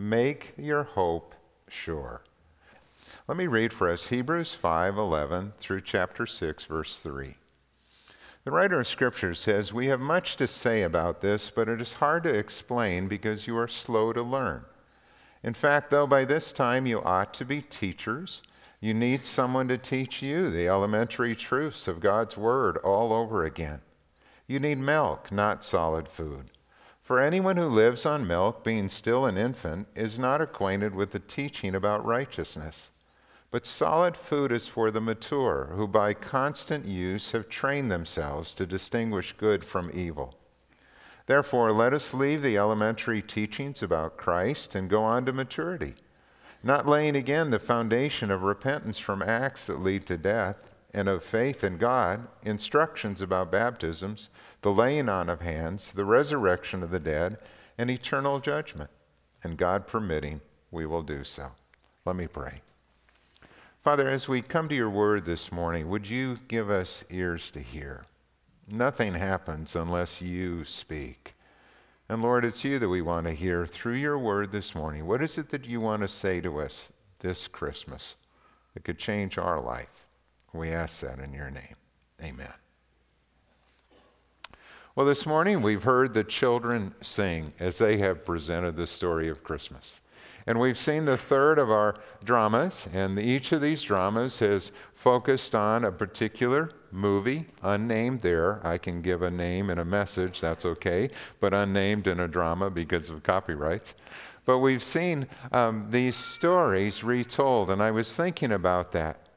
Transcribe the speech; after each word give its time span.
make 0.00 0.54
your 0.56 0.82
hope 0.82 1.34
sure. 1.68 2.22
Let 3.28 3.36
me 3.36 3.46
read 3.46 3.74
for 3.74 3.90
us 3.90 4.06
Hebrews 4.06 4.54
5:11 4.54 5.52
through 5.58 5.82
chapter 5.82 6.26
6 6.26 6.64
verse 6.64 6.98
3. 6.98 7.36
The 8.44 8.50
writer 8.50 8.80
of 8.80 8.86
scripture 8.86 9.34
says, 9.34 9.74
"We 9.74 9.88
have 9.88 10.00
much 10.00 10.36
to 10.36 10.48
say 10.48 10.82
about 10.82 11.20
this, 11.20 11.50
but 11.50 11.68
it 11.68 11.82
is 11.82 11.94
hard 11.94 12.22
to 12.22 12.34
explain 12.34 13.08
because 13.08 13.46
you 13.46 13.58
are 13.58 13.68
slow 13.68 14.14
to 14.14 14.22
learn. 14.22 14.64
In 15.42 15.52
fact, 15.52 15.90
though 15.90 16.06
by 16.06 16.24
this 16.24 16.50
time 16.54 16.86
you 16.86 17.02
ought 17.02 17.34
to 17.34 17.44
be 17.44 17.60
teachers, 17.60 18.40
you 18.80 18.94
need 18.94 19.26
someone 19.26 19.68
to 19.68 19.76
teach 19.76 20.22
you 20.22 20.50
the 20.50 20.66
elementary 20.66 21.36
truths 21.36 21.86
of 21.86 22.00
God's 22.00 22.38
word 22.38 22.78
all 22.78 23.12
over 23.12 23.44
again. 23.44 23.82
You 24.46 24.60
need 24.60 24.78
milk, 24.78 25.30
not 25.30 25.62
solid 25.62 26.08
food." 26.08 26.50
For 27.10 27.18
anyone 27.18 27.56
who 27.56 27.66
lives 27.66 28.06
on 28.06 28.24
milk, 28.24 28.62
being 28.62 28.88
still 28.88 29.26
an 29.26 29.36
infant, 29.36 29.88
is 29.96 30.16
not 30.16 30.40
acquainted 30.40 30.94
with 30.94 31.10
the 31.10 31.18
teaching 31.18 31.74
about 31.74 32.06
righteousness. 32.06 32.92
But 33.50 33.66
solid 33.66 34.16
food 34.16 34.52
is 34.52 34.68
for 34.68 34.92
the 34.92 35.00
mature, 35.00 35.72
who 35.74 35.88
by 35.88 36.14
constant 36.14 36.84
use 36.84 37.32
have 37.32 37.48
trained 37.48 37.90
themselves 37.90 38.54
to 38.54 38.64
distinguish 38.64 39.32
good 39.32 39.64
from 39.64 39.90
evil. 39.92 40.36
Therefore, 41.26 41.72
let 41.72 41.92
us 41.92 42.14
leave 42.14 42.42
the 42.42 42.56
elementary 42.56 43.22
teachings 43.22 43.82
about 43.82 44.16
Christ 44.16 44.76
and 44.76 44.88
go 44.88 45.02
on 45.02 45.26
to 45.26 45.32
maturity, 45.32 45.96
not 46.62 46.86
laying 46.86 47.16
again 47.16 47.50
the 47.50 47.58
foundation 47.58 48.30
of 48.30 48.44
repentance 48.44 48.98
from 48.98 49.20
acts 49.20 49.66
that 49.66 49.82
lead 49.82 50.06
to 50.06 50.16
death 50.16 50.69
and 50.92 51.08
of 51.08 51.22
faith 51.22 51.62
in 51.62 51.76
God, 51.76 52.26
instructions 52.42 53.20
about 53.20 53.52
baptisms, 53.52 54.30
the 54.62 54.72
laying 54.72 55.08
on 55.08 55.28
of 55.28 55.40
hands, 55.40 55.92
the 55.92 56.04
resurrection 56.04 56.82
of 56.82 56.90
the 56.90 56.98
dead, 56.98 57.38
and 57.78 57.90
eternal 57.90 58.40
judgment. 58.40 58.90
And 59.42 59.56
God 59.56 59.86
permitting, 59.86 60.40
we 60.70 60.86
will 60.86 61.02
do 61.02 61.24
so. 61.24 61.52
Let 62.04 62.16
me 62.16 62.26
pray. 62.26 62.62
Father, 63.82 64.08
as 64.08 64.28
we 64.28 64.42
come 64.42 64.68
to 64.68 64.74
your 64.74 64.90
word 64.90 65.24
this 65.24 65.50
morning, 65.50 65.88
would 65.88 66.08
you 66.08 66.38
give 66.48 66.70
us 66.70 67.04
ears 67.08 67.50
to 67.52 67.60
hear? 67.60 68.04
Nothing 68.68 69.14
happens 69.14 69.74
unless 69.74 70.20
you 70.20 70.64
speak. 70.64 71.34
And 72.08 72.22
Lord, 72.22 72.44
it's 72.44 72.64
you 72.64 72.78
that 72.78 72.88
we 72.88 73.00
want 73.00 73.26
to 73.26 73.32
hear 73.32 73.66
through 73.66 73.94
your 73.94 74.18
word 74.18 74.52
this 74.52 74.74
morning. 74.74 75.06
What 75.06 75.22
is 75.22 75.38
it 75.38 75.50
that 75.50 75.64
you 75.64 75.80
want 75.80 76.02
to 76.02 76.08
say 76.08 76.40
to 76.40 76.60
us 76.60 76.92
this 77.20 77.48
Christmas 77.48 78.16
that 78.74 78.84
could 78.84 78.98
change 78.98 79.38
our 79.38 79.60
life? 79.60 79.99
We 80.52 80.70
ask 80.70 81.00
that 81.00 81.18
in 81.18 81.32
your 81.32 81.50
name. 81.50 81.76
Amen. 82.22 82.52
Well, 84.96 85.06
this 85.06 85.24
morning 85.24 85.62
we've 85.62 85.84
heard 85.84 86.12
the 86.12 86.24
children 86.24 86.94
sing 87.00 87.52
as 87.60 87.78
they 87.78 87.98
have 87.98 88.24
presented 88.24 88.76
the 88.76 88.86
story 88.86 89.28
of 89.28 89.44
Christmas. 89.44 90.00
And 90.46 90.58
we've 90.58 90.78
seen 90.78 91.04
the 91.04 91.16
third 91.16 91.58
of 91.58 91.70
our 91.70 91.94
dramas, 92.24 92.88
and 92.92 93.18
each 93.18 93.52
of 93.52 93.60
these 93.60 93.82
dramas 93.82 94.40
has 94.40 94.72
focused 94.94 95.54
on 95.54 95.84
a 95.84 95.92
particular 95.92 96.72
movie, 96.90 97.46
unnamed 97.62 98.22
there. 98.22 98.60
I 98.66 98.78
can 98.78 99.00
give 99.00 99.22
a 99.22 99.30
name 99.30 99.70
and 99.70 99.78
a 99.78 99.84
message, 99.84 100.40
that's 100.40 100.64
okay, 100.64 101.10
but 101.38 101.54
unnamed 101.54 102.08
in 102.08 102.20
a 102.20 102.28
drama 102.28 102.68
because 102.68 103.10
of 103.10 103.22
copyrights. 103.22 103.94
But 104.44 104.58
we've 104.58 104.82
seen 104.82 105.28
um, 105.52 105.86
these 105.90 106.16
stories 106.16 107.04
retold, 107.04 107.70
and 107.70 107.80
I 107.80 107.92
was 107.92 108.16
thinking 108.16 108.50
about 108.50 108.90
that 108.92 109.29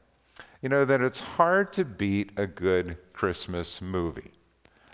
you 0.64 0.70
know, 0.70 0.86
that 0.86 1.02
it's 1.02 1.20
hard 1.20 1.74
to 1.74 1.84
beat 1.84 2.32
a 2.38 2.46
good 2.46 2.96
Christmas 3.12 3.82
movie. 3.82 4.30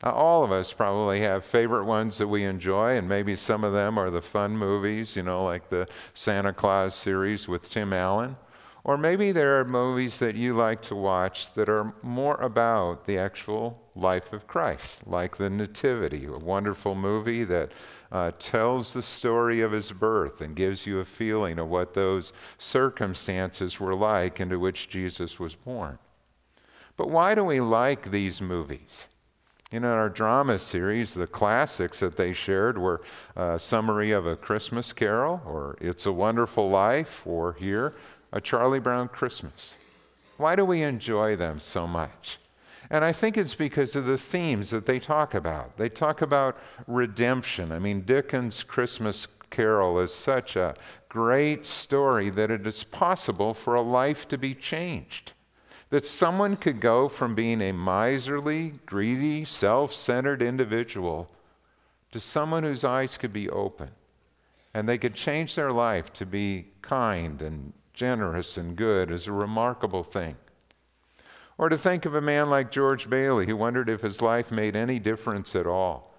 Uh, 0.02 0.10
all 0.10 0.42
of 0.42 0.50
us 0.50 0.72
probably 0.72 1.20
have 1.20 1.44
favorite 1.44 1.84
ones 1.84 2.18
that 2.18 2.26
we 2.26 2.42
enjoy, 2.42 2.96
and 2.96 3.08
maybe 3.08 3.36
some 3.36 3.62
of 3.62 3.72
them 3.72 3.96
are 3.96 4.10
the 4.10 4.20
fun 4.20 4.56
movies, 4.56 5.14
you 5.14 5.22
know, 5.22 5.44
like 5.44 5.68
the 5.68 5.86
Santa 6.12 6.52
Claus 6.52 6.96
series 6.96 7.46
with 7.46 7.68
Tim 7.68 7.92
Allen. 7.92 8.34
Or 8.82 8.96
maybe 8.96 9.32
there 9.32 9.60
are 9.60 9.64
movies 9.64 10.18
that 10.20 10.36
you 10.36 10.54
like 10.54 10.80
to 10.82 10.96
watch 10.96 11.52
that 11.52 11.68
are 11.68 11.92
more 12.02 12.36
about 12.36 13.04
the 13.04 13.18
actual 13.18 13.80
life 13.94 14.32
of 14.32 14.46
Christ, 14.46 15.06
like 15.06 15.36
The 15.36 15.50
Nativity, 15.50 16.24
a 16.24 16.38
wonderful 16.38 16.94
movie 16.94 17.44
that 17.44 17.72
uh, 18.10 18.32
tells 18.38 18.92
the 18.92 19.02
story 19.02 19.60
of 19.60 19.72
his 19.72 19.92
birth 19.92 20.40
and 20.40 20.56
gives 20.56 20.86
you 20.86 21.00
a 21.00 21.04
feeling 21.04 21.58
of 21.58 21.68
what 21.68 21.92
those 21.92 22.32
circumstances 22.58 23.78
were 23.78 23.94
like 23.94 24.40
into 24.40 24.58
which 24.58 24.88
Jesus 24.88 25.38
was 25.38 25.54
born. 25.54 25.98
But 26.96 27.10
why 27.10 27.34
do 27.34 27.44
we 27.44 27.60
like 27.60 28.10
these 28.10 28.40
movies? 28.40 29.06
In 29.72 29.84
our 29.84 30.08
drama 30.08 30.58
series, 30.58 31.14
the 31.14 31.28
classics 31.28 32.00
that 32.00 32.16
they 32.16 32.32
shared 32.32 32.76
were 32.76 33.02
a 33.36 33.58
summary 33.58 34.10
of 34.10 34.26
A 34.26 34.34
Christmas 34.34 34.92
Carol, 34.92 35.40
or 35.46 35.76
It's 35.80 36.06
a 36.06 36.12
Wonderful 36.12 36.68
Life, 36.68 37.24
or 37.24 37.52
here, 37.52 37.94
A 38.32 38.40
Charlie 38.40 38.80
Brown 38.80 39.08
Christmas. 39.08 39.76
Why 40.36 40.56
do 40.56 40.64
we 40.64 40.82
enjoy 40.82 41.36
them 41.36 41.60
so 41.60 41.86
much? 41.86 42.38
And 42.88 43.04
I 43.04 43.12
think 43.12 43.36
it's 43.36 43.54
because 43.54 43.94
of 43.94 44.06
the 44.06 44.18
themes 44.18 44.70
that 44.70 44.86
they 44.86 44.98
talk 44.98 45.34
about. 45.34 45.76
They 45.76 45.88
talk 45.88 46.22
about 46.22 46.58
redemption. 46.86 47.70
I 47.70 47.78
mean, 47.78 48.00
Dickens' 48.00 48.62
Christmas 48.62 49.28
Carol 49.50 50.00
is 50.00 50.14
such 50.14 50.56
a 50.56 50.74
great 51.08 51.66
story 51.66 52.30
that 52.30 52.50
it 52.50 52.66
is 52.66 52.84
possible 52.84 53.54
for 53.54 53.74
a 53.74 53.82
life 53.82 54.26
to 54.28 54.38
be 54.38 54.54
changed. 54.54 55.34
That 55.90 56.06
someone 56.06 56.56
could 56.56 56.80
go 56.80 57.08
from 57.08 57.34
being 57.34 57.60
a 57.60 57.72
miserly, 57.72 58.74
greedy, 58.86 59.44
self 59.44 59.92
centered 59.92 60.40
individual 60.40 61.28
to 62.12 62.20
someone 62.20 62.62
whose 62.62 62.84
eyes 62.84 63.16
could 63.16 63.32
be 63.32 63.48
open 63.50 63.90
and 64.72 64.88
they 64.88 64.98
could 64.98 65.14
change 65.14 65.54
their 65.54 65.72
life 65.72 66.12
to 66.12 66.26
be 66.26 66.66
kind 66.80 67.42
and 67.42 67.72
generous 68.00 68.56
and 68.56 68.76
good 68.76 69.10
is 69.10 69.26
a 69.26 69.32
remarkable 69.32 70.02
thing. 70.02 70.34
Or 71.58 71.68
to 71.68 71.76
think 71.76 72.06
of 72.06 72.14
a 72.14 72.22
man 72.22 72.48
like 72.48 72.72
George 72.72 73.10
Bailey 73.10 73.44
who 73.44 73.58
wondered 73.58 73.90
if 73.90 74.00
his 74.00 74.22
life 74.22 74.50
made 74.50 74.74
any 74.74 74.98
difference 74.98 75.54
at 75.54 75.66
all. 75.66 76.14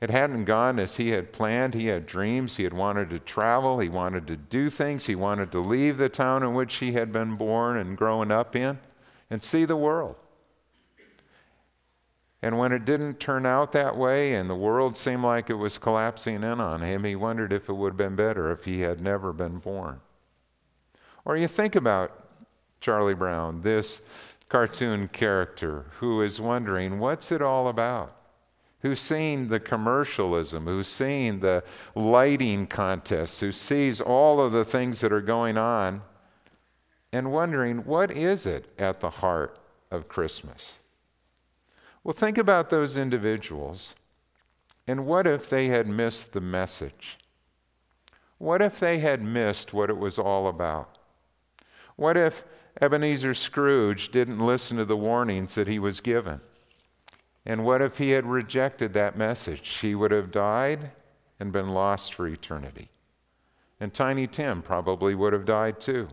It 0.00 0.08
hadn't 0.08 0.46
gone 0.46 0.78
as 0.78 0.96
he 0.96 1.10
had 1.10 1.30
planned. 1.30 1.74
He 1.74 1.88
had 1.88 2.06
dreams. 2.06 2.56
He 2.56 2.64
had 2.64 2.72
wanted 2.72 3.10
to 3.10 3.18
travel. 3.18 3.78
He 3.78 3.90
wanted 3.90 4.26
to 4.28 4.38
do 4.38 4.70
things. 4.70 5.04
He 5.04 5.14
wanted 5.14 5.52
to 5.52 5.60
leave 5.60 5.98
the 5.98 6.08
town 6.08 6.42
in 6.42 6.54
which 6.54 6.76
he 6.76 6.92
had 6.92 7.12
been 7.12 7.36
born 7.36 7.76
and 7.76 7.98
grown 7.98 8.32
up 8.32 8.56
in 8.56 8.78
and 9.28 9.42
see 9.42 9.66
the 9.66 9.76
world. 9.76 10.16
And 12.40 12.56
when 12.56 12.72
it 12.72 12.86
didn't 12.86 13.20
turn 13.20 13.44
out 13.44 13.72
that 13.72 13.98
way 13.98 14.32
and 14.32 14.48
the 14.48 14.54
world 14.54 14.96
seemed 14.96 15.24
like 15.24 15.50
it 15.50 15.54
was 15.54 15.76
collapsing 15.76 16.36
in 16.36 16.58
on 16.58 16.80
him, 16.80 17.04
he 17.04 17.16
wondered 17.16 17.52
if 17.52 17.68
it 17.68 17.74
would 17.74 17.90
have 17.90 17.96
been 17.98 18.16
better 18.16 18.50
if 18.50 18.64
he 18.64 18.80
had 18.80 19.02
never 19.02 19.34
been 19.34 19.58
born. 19.58 20.00
Or 21.24 21.36
you 21.36 21.48
think 21.48 21.76
about 21.76 22.26
Charlie 22.80 23.14
Brown, 23.14 23.62
this 23.62 24.00
cartoon 24.48 25.08
character 25.08 25.86
who 25.98 26.22
is 26.22 26.40
wondering, 26.40 26.98
what's 26.98 27.32
it 27.32 27.42
all 27.42 27.68
about? 27.68 28.14
Who's 28.80 29.00
seen 29.00 29.48
the 29.48 29.60
commercialism, 29.60 30.64
who's 30.64 30.88
seen 30.88 31.40
the 31.40 31.64
lighting 31.94 32.66
contests, 32.66 33.40
who 33.40 33.50
sees 33.50 34.00
all 34.00 34.40
of 34.40 34.52
the 34.52 34.64
things 34.64 35.00
that 35.00 35.12
are 35.12 35.20
going 35.20 35.58
on, 35.58 36.02
and 37.12 37.32
wondering, 37.32 37.78
what 37.84 38.10
is 38.10 38.46
it 38.46 38.72
at 38.78 39.00
the 39.00 39.10
heart 39.10 39.58
of 39.90 40.08
Christmas? 40.08 40.78
Well, 42.04 42.12
think 42.12 42.38
about 42.38 42.70
those 42.70 42.96
individuals, 42.96 43.94
and 44.86 45.06
what 45.06 45.26
if 45.26 45.50
they 45.50 45.66
had 45.66 45.88
missed 45.88 46.32
the 46.32 46.40
message? 46.40 47.18
What 48.38 48.62
if 48.62 48.78
they 48.78 48.98
had 48.98 49.22
missed 49.22 49.74
what 49.74 49.90
it 49.90 49.98
was 49.98 50.18
all 50.18 50.46
about? 50.46 50.97
What 51.98 52.16
if 52.16 52.44
Ebenezer 52.80 53.34
Scrooge 53.34 54.10
didn't 54.10 54.38
listen 54.38 54.76
to 54.76 54.84
the 54.84 54.96
warnings 54.96 55.54
that 55.56 55.66
he 55.66 55.78
was 55.78 56.00
given. 56.00 56.40
And 57.44 57.64
what 57.64 57.82
if 57.82 57.98
he 57.98 58.10
had 58.10 58.26
rejected 58.26 58.92
that 58.92 59.16
message? 59.16 59.68
He 59.78 59.94
would 59.94 60.10
have 60.10 60.30
died 60.30 60.92
and 61.40 61.52
been 61.52 61.70
lost 61.70 62.14
for 62.14 62.28
eternity. 62.28 62.90
And 63.80 63.92
Tiny 63.92 64.26
Tim 64.26 64.62
probably 64.62 65.14
would 65.14 65.32
have 65.32 65.44
died 65.44 65.80
too. 65.80 66.08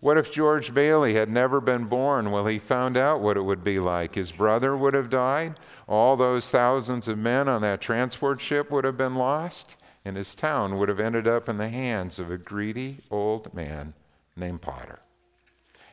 What 0.00 0.18
if 0.18 0.30
George 0.30 0.74
Bailey 0.74 1.14
had 1.14 1.28
never 1.28 1.60
been 1.60 1.84
born? 1.84 2.30
Well, 2.30 2.46
he 2.46 2.58
found 2.58 2.96
out 2.96 3.20
what 3.20 3.36
it 3.36 3.42
would 3.42 3.64
be 3.64 3.78
like. 3.78 4.14
His 4.14 4.30
brother 4.30 4.76
would 4.76 4.94
have 4.94 5.10
died, 5.10 5.58
all 5.88 6.16
those 6.16 6.50
thousands 6.50 7.08
of 7.08 7.18
men 7.18 7.48
on 7.48 7.62
that 7.62 7.80
transport 7.80 8.40
ship 8.40 8.70
would 8.70 8.84
have 8.84 8.96
been 8.96 9.16
lost, 9.16 9.76
and 10.04 10.16
his 10.16 10.36
town 10.36 10.78
would 10.78 10.88
have 10.88 11.00
ended 11.00 11.26
up 11.26 11.48
in 11.48 11.56
the 11.56 11.68
hands 11.68 12.18
of 12.18 12.30
a 12.30 12.38
greedy 12.38 12.98
old 13.10 13.52
man 13.52 13.94
named 14.38 14.62
Potter. 14.62 15.00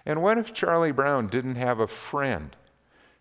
And 0.06 0.22
what 0.22 0.38
if 0.38 0.54
Charlie 0.54 0.92
Brown 0.92 1.28
didn't 1.28 1.56
have 1.56 1.80
a 1.80 1.88
friend 1.88 2.56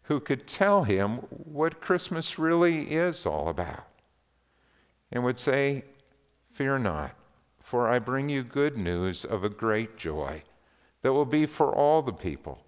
who 0.05 0.21
could 0.21 0.47
tell 0.47 0.85
him 0.85 1.17
what 1.31 1.81
Christmas 1.81 2.39
really 2.39 2.93
is 2.93 3.25
all 3.25 3.49
about? 3.49 3.87
And 5.11 5.25
would 5.25 5.39
say, 5.39 5.85
Fear 6.53 6.79
not, 6.79 7.17
for 7.61 7.89
I 7.89 7.99
bring 7.99 8.29
you 8.29 8.45
good 8.45 8.77
news 8.77 9.25
of 9.25 9.43
a 9.43 9.49
great 9.49 9.97
joy 9.97 10.43
that 11.03 11.13
will 11.13 11.25
be 11.25 11.47
for 11.47 11.75
all 11.75 12.01
the 12.01 12.13
people. 12.13 12.65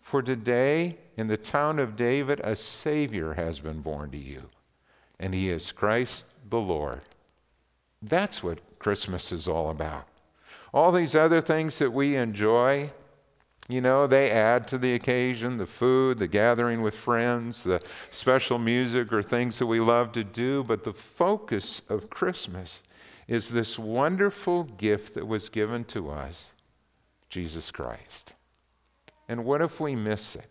For 0.00 0.22
today, 0.22 0.96
in 1.16 1.28
the 1.28 1.36
town 1.36 1.78
of 1.78 1.94
David, 1.94 2.40
a 2.42 2.56
Savior 2.56 3.34
has 3.34 3.60
been 3.60 3.80
born 3.80 4.10
to 4.10 4.18
you, 4.18 4.48
and 5.20 5.34
he 5.34 5.50
is 5.50 5.70
Christ 5.70 6.24
the 6.48 6.58
Lord. 6.58 7.00
That's 8.02 8.42
what 8.42 8.78
Christmas 8.78 9.32
is 9.32 9.48
all 9.48 9.70
about. 9.70 10.06
All 10.72 10.92
these 10.92 11.16
other 11.16 11.40
things 11.40 11.78
that 11.78 11.92
we 11.92 12.16
enjoy, 12.16 12.90
you 13.68 13.80
know, 13.80 14.06
they 14.06 14.30
add 14.30 14.68
to 14.68 14.78
the 14.78 14.94
occasion 14.94 15.56
the 15.56 15.66
food, 15.66 16.18
the 16.18 16.28
gathering 16.28 16.82
with 16.82 16.94
friends, 16.94 17.62
the 17.62 17.82
special 18.10 18.58
music 18.58 19.12
or 19.12 19.22
things 19.22 19.58
that 19.58 19.66
we 19.66 19.80
love 19.80 20.12
to 20.12 20.24
do. 20.24 20.64
But 20.64 20.84
the 20.84 20.92
focus 20.92 21.82
of 21.88 22.10
Christmas 22.10 22.82
is 23.26 23.50
this 23.50 23.78
wonderful 23.78 24.64
gift 24.64 25.14
that 25.14 25.26
was 25.26 25.48
given 25.48 25.84
to 25.84 26.10
us 26.10 26.52
Jesus 27.28 27.70
Christ. 27.70 28.34
And 29.28 29.44
what 29.44 29.60
if 29.60 29.80
we 29.80 29.94
miss 29.94 30.34
it? 30.34 30.50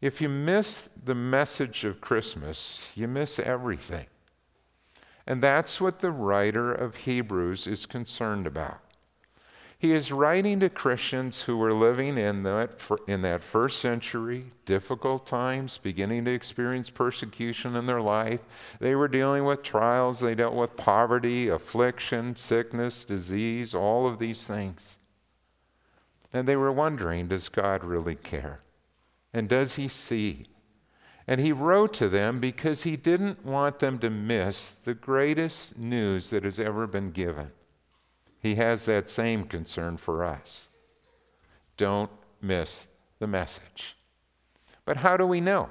If 0.00 0.20
you 0.20 0.28
miss 0.28 0.88
the 1.04 1.16
message 1.16 1.84
of 1.84 2.00
Christmas, 2.00 2.92
you 2.94 3.08
miss 3.08 3.40
everything. 3.40 4.06
And 5.26 5.42
that's 5.42 5.80
what 5.80 5.98
the 5.98 6.12
writer 6.12 6.72
of 6.72 6.96
Hebrews 6.96 7.66
is 7.66 7.84
concerned 7.84 8.46
about. 8.46 8.80
He 9.78 9.92
is 9.92 10.10
writing 10.10 10.58
to 10.58 10.68
Christians 10.68 11.42
who 11.42 11.56
were 11.56 11.72
living 11.72 12.18
in 12.18 12.42
that, 12.42 12.80
in 13.06 13.22
that 13.22 13.44
first 13.44 13.78
century, 13.78 14.46
difficult 14.64 15.24
times, 15.24 15.78
beginning 15.78 16.24
to 16.24 16.32
experience 16.32 16.90
persecution 16.90 17.76
in 17.76 17.86
their 17.86 18.00
life. 18.00 18.40
They 18.80 18.96
were 18.96 19.06
dealing 19.06 19.44
with 19.44 19.62
trials, 19.62 20.18
they 20.18 20.34
dealt 20.34 20.54
with 20.54 20.76
poverty, 20.76 21.48
affliction, 21.48 22.34
sickness, 22.34 23.04
disease, 23.04 23.72
all 23.72 24.08
of 24.08 24.18
these 24.18 24.48
things. 24.48 24.98
And 26.32 26.48
they 26.48 26.56
were 26.56 26.72
wondering 26.72 27.28
does 27.28 27.48
God 27.48 27.84
really 27.84 28.16
care? 28.16 28.60
And 29.32 29.48
does 29.48 29.76
He 29.76 29.86
see? 29.86 30.46
And 31.28 31.42
he 31.42 31.52
wrote 31.52 31.92
to 31.94 32.08
them 32.08 32.40
because 32.40 32.84
he 32.84 32.96
didn't 32.96 33.44
want 33.44 33.80
them 33.80 33.98
to 33.98 34.08
miss 34.08 34.70
the 34.70 34.94
greatest 34.94 35.76
news 35.76 36.30
that 36.30 36.42
has 36.42 36.58
ever 36.58 36.86
been 36.86 37.10
given. 37.10 37.50
He 38.40 38.54
has 38.56 38.84
that 38.84 39.10
same 39.10 39.44
concern 39.44 39.96
for 39.96 40.24
us. 40.24 40.68
Don't 41.76 42.10
miss 42.40 42.86
the 43.18 43.26
message. 43.26 43.96
But 44.84 44.98
how 44.98 45.16
do 45.16 45.26
we 45.26 45.40
know? 45.40 45.70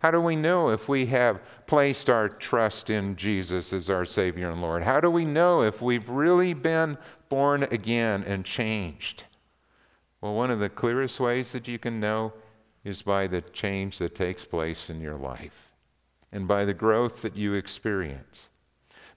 How 0.00 0.10
do 0.10 0.20
we 0.20 0.36
know 0.36 0.70
if 0.70 0.88
we 0.88 1.06
have 1.06 1.40
placed 1.66 2.10
our 2.10 2.28
trust 2.28 2.90
in 2.90 3.16
Jesus 3.16 3.72
as 3.72 3.88
our 3.88 4.04
Savior 4.04 4.50
and 4.50 4.60
Lord? 4.60 4.82
How 4.82 5.00
do 5.00 5.10
we 5.10 5.24
know 5.24 5.62
if 5.62 5.80
we've 5.80 6.08
really 6.08 6.54
been 6.54 6.98
born 7.28 7.62
again 7.64 8.24
and 8.24 8.44
changed? 8.44 9.24
Well, 10.20 10.34
one 10.34 10.50
of 10.50 10.60
the 10.60 10.68
clearest 10.68 11.20
ways 11.20 11.52
that 11.52 11.68
you 11.68 11.78
can 11.78 12.00
know 12.00 12.32
is 12.84 13.02
by 13.02 13.26
the 13.26 13.40
change 13.40 13.98
that 13.98 14.14
takes 14.14 14.44
place 14.44 14.90
in 14.90 15.00
your 15.00 15.16
life 15.16 15.72
and 16.32 16.46
by 16.46 16.64
the 16.64 16.74
growth 16.74 17.22
that 17.22 17.36
you 17.36 17.54
experience 17.54 18.48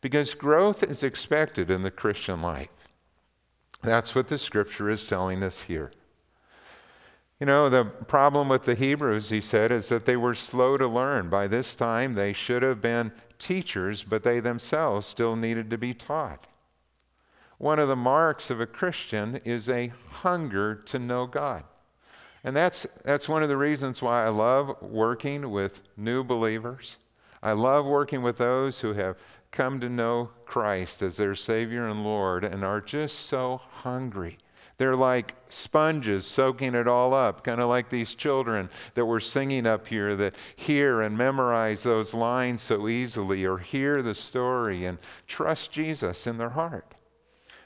because 0.01 0.33
growth 0.33 0.83
is 0.83 1.03
expected 1.03 1.69
in 1.69 1.83
the 1.83 1.91
Christian 1.91 2.41
life. 2.41 2.69
That's 3.81 4.13
what 4.15 4.27
the 4.27 4.37
scripture 4.37 4.89
is 4.89 5.07
telling 5.07 5.43
us 5.43 5.63
here. 5.63 5.91
You 7.39 7.45
know, 7.45 7.69
the 7.69 7.85
problem 7.85 8.49
with 8.49 8.63
the 8.63 8.75
Hebrews, 8.75 9.29
he 9.29 9.39
said, 9.39 9.71
is 9.71 9.87
that 9.89 10.05
they 10.05 10.17
were 10.17 10.35
slow 10.35 10.77
to 10.77 10.87
learn. 10.87 11.29
By 11.29 11.47
this 11.47 11.75
time, 11.75 12.15
they 12.15 12.33
should 12.33 12.63
have 12.63 12.81
been 12.81 13.13
teachers, 13.37 14.03
but 14.03 14.23
they 14.23 14.41
themselves 14.41 15.07
still 15.07 15.37
needed 15.37 15.69
to 15.69 15.77
be 15.77 15.93
taught. 15.93 16.47
One 17.57 17.79
of 17.79 17.87
the 17.87 17.95
marks 17.95 18.49
of 18.49 18.59
a 18.59 18.65
Christian 18.65 19.37
is 19.45 19.69
a 19.69 19.93
hunger 20.09 20.75
to 20.75 20.99
know 20.99 21.25
God. 21.27 21.63
And 22.43 22.55
that's, 22.55 22.85
that's 23.03 23.29
one 23.29 23.43
of 23.43 23.49
the 23.49 23.57
reasons 23.57 24.01
why 24.01 24.25
I 24.25 24.29
love 24.29 24.81
working 24.81 25.49
with 25.49 25.81
new 25.95 26.23
believers. 26.23 26.97
I 27.41 27.53
love 27.53 27.85
working 27.85 28.21
with 28.21 28.37
those 28.37 28.81
who 28.81 28.93
have 28.93 29.17
come 29.51 29.79
to 29.79 29.89
know 29.89 30.29
Christ 30.45 31.01
as 31.01 31.17
their 31.17 31.35
Savior 31.35 31.87
and 31.87 32.03
Lord 32.03 32.43
and 32.43 32.63
are 32.63 32.81
just 32.81 33.21
so 33.21 33.61
hungry. 33.71 34.37
They're 34.77 34.95
like 34.95 35.35
sponges 35.49 36.25
soaking 36.25 36.73
it 36.73 36.87
all 36.87 37.13
up, 37.13 37.43
kind 37.43 37.59
of 37.59 37.67
like 37.67 37.89
these 37.89 38.15
children 38.15 38.69
that 38.93 39.05
we're 39.05 39.19
singing 39.19 39.67
up 39.67 39.85
here 39.87 40.15
that 40.15 40.35
hear 40.55 41.01
and 41.01 41.17
memorize 41.17 41.83
those 41.83 42.13
lines 42.13 42.61
so 42.61 42.87
easily 42.87 43.43
or 43.43 43.57
hear 43.57 44.01
the 44.01 44.15
story 44.15 44.85
and 44.85 44.97
trust 45.27 45.71
Jesus 45.71 46.25
in 46.27 46.37
their 46.37 46.51
heart. 46.51 46.95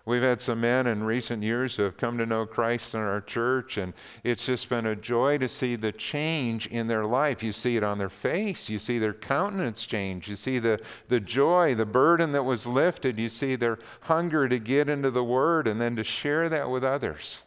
We've 0.06 0.22
had 0.22 0.42
some 0.42 0.60
men 0.60 0.86
in 0.86 1.04
recent 1.04 1.44
years 1.44 1.76
who 1.78 1.84
have 1.84 1.96
come 1.96 2.18
to 2.18 2.26
know 2.26 2.46
Christ 2.46 2.94
in 2.94 3.00
our 3.00 3.22
church, 3.22 3.78
and 3.78 3.94
it's 4.26 4.46
just 4.46 4.68
been 4.68 4.86
a 4.86 4.98
joy 4.98 5.38
to 5.38 5.48
see 5.48 5.78
the 5.78 5.94
change 5.94 6.68
in 6.68 6.88
their 6.88 7.06
life. 7.06 7.42
You 7.42 7.54
see 7.54 7.78
it 7.78 7.84
on 7.84 8.00
their 8.00 8.10
face, 8.10 8.70
you 8.70 8.80
see 8.80 9.00
their 9.00 9.14
countenance 9.14 9.86
change, 9.86 10.28
you 10.28 10.36
see 10.36 10.60
the, 10.60 10.82
the 11.08 11.22
joy, 11.22 11.74
the 11.74 11.86
burden 11.86 12.34
that 12.34 12.44
was 12.44 12.68
lifted, 12.68 13.18
you 13.18 13.30
see 13.30 13.56
their 13.56 13.80
hunger 14.02 14.50
to 14.50 14.60
get 14.60 14.90
into 14.90 15.10
the 15.10 15.24
Word 15.24 15.68
and 15.68 15.80
then 15.80 15.96
to 15.96 16.04
share 16.04 16.50
that 16.50 16.70
with 16.70 16.84
others. 16.84 17.44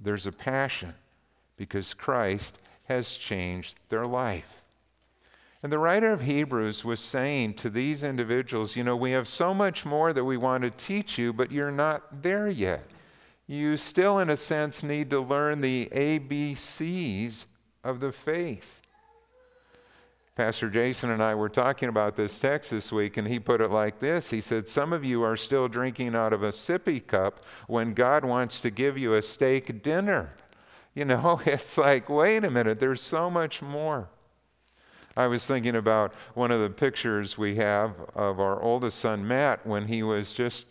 There's 0.00 0.26
a 0.26 0.32
passion 0.32 0.94
because 1.58 1.92
Christ 1.92 2.60
has 2.84 3.14
changed 3.14 3.78
their 3.90 4.06
life. 4.06 4.59
And 5.62 5.70
the 5.70 5.78
writer 5.78 6.12
of 6.12 6.22
Hebrews 6.22 6.84
was 6.84 7.00
saying 7.00 7.54
to 7.54 7.68
these 7.68 8.02
individuals, 8.02 8.76
you 8.76 8.84
know, 8.84 8.96
we 8.96 9.10
have 9.10 9.28
so 9.28 9.52
much 9.52 9.84
more 9.84 10.12
that 10.12 10.24
we 10.24 10.38
want 10.38 10.62
to 10.62 10.70
teach 10.70 11.18
you, 11.18 11.32
but 11.32 11.52
you're 11.52 11.70
not 11.70 12.22
there 12.22 12.48
yet. 12.48 12.84
You 13.46 13.76
still, 13.76 14.20
in 14.20 14.30
a 14.30 14.36
sense, 14.36 14.82
need 14.82 15.10
to 15.10 15.20
learn 15.20 15.60
the 15.60 15.90
ABCs 15.92 17.46
of 17.84 18.00
the 18.00 18.12
faith. 18.12 18.80
Pastor 20.36 20.70
Jason 20.70 21.10
and 21.10 21.22
I 21.22 21.34
were 21.34 21.50
talking 21.50 21.90
about 21.90 22.16
this 22.16 22.38
text 22.38 22.70
this 22.70 22.90
week, 22.90 23.18
and 23.18 23.28
he 23.28 23.38
put 23.38 23.60
it 23.60 23.70
like 23.70 23.98
this 23.98 24.30
He 24.30 24.40
said, 24.40 24.68
Some 24.68 24.94
of 24.94 25.04
you 25.04 25.22
are 25.22 25.36
still 25.36 25.68
drinking 25.68 26.14
out 26.14 26.32
of 26.32 26.42
a 26.42 26.50
sippy 26.50 27.06
cup 27.06 27.44
when 27.66 27.92
God 27.92 28.24
wants 28.24 28.60
to 28.62 28.70
give 28.70 28.96
you 28.96 29.14
a 29.14 29.22
steak 29.22 29.82
dinner. 29.82 30.32
You 30.94 31.04
know, 31.04 31.42
it's 31.46 31.76
like, 31.76 32.08
wait 32.08 32.44
a 32.44 32.50
minute, 32.50 32.80
there's 32.80 33.02
so 33.02 33.28
much 33.28 33.60
more. 33.60 34.08
I 35.16 35.26
was 35.26 35.46
thinking 35.46 35.76
about 35.76 36.14
one 36.34 36.50
of 36.50 36.60
the 36.60 36.70
pictures 36.70 37.36
we 37.36 37.56
have 37.56 37.94
of 38.14 38.38
our 38.38 38.62
oldest 38.62 38.98
son, 38.98 39.26
Matt, 39.26 39.66
when 39.66 39.86
he 39.86 40.02
was 40.02 40.32
just 40.32 40.66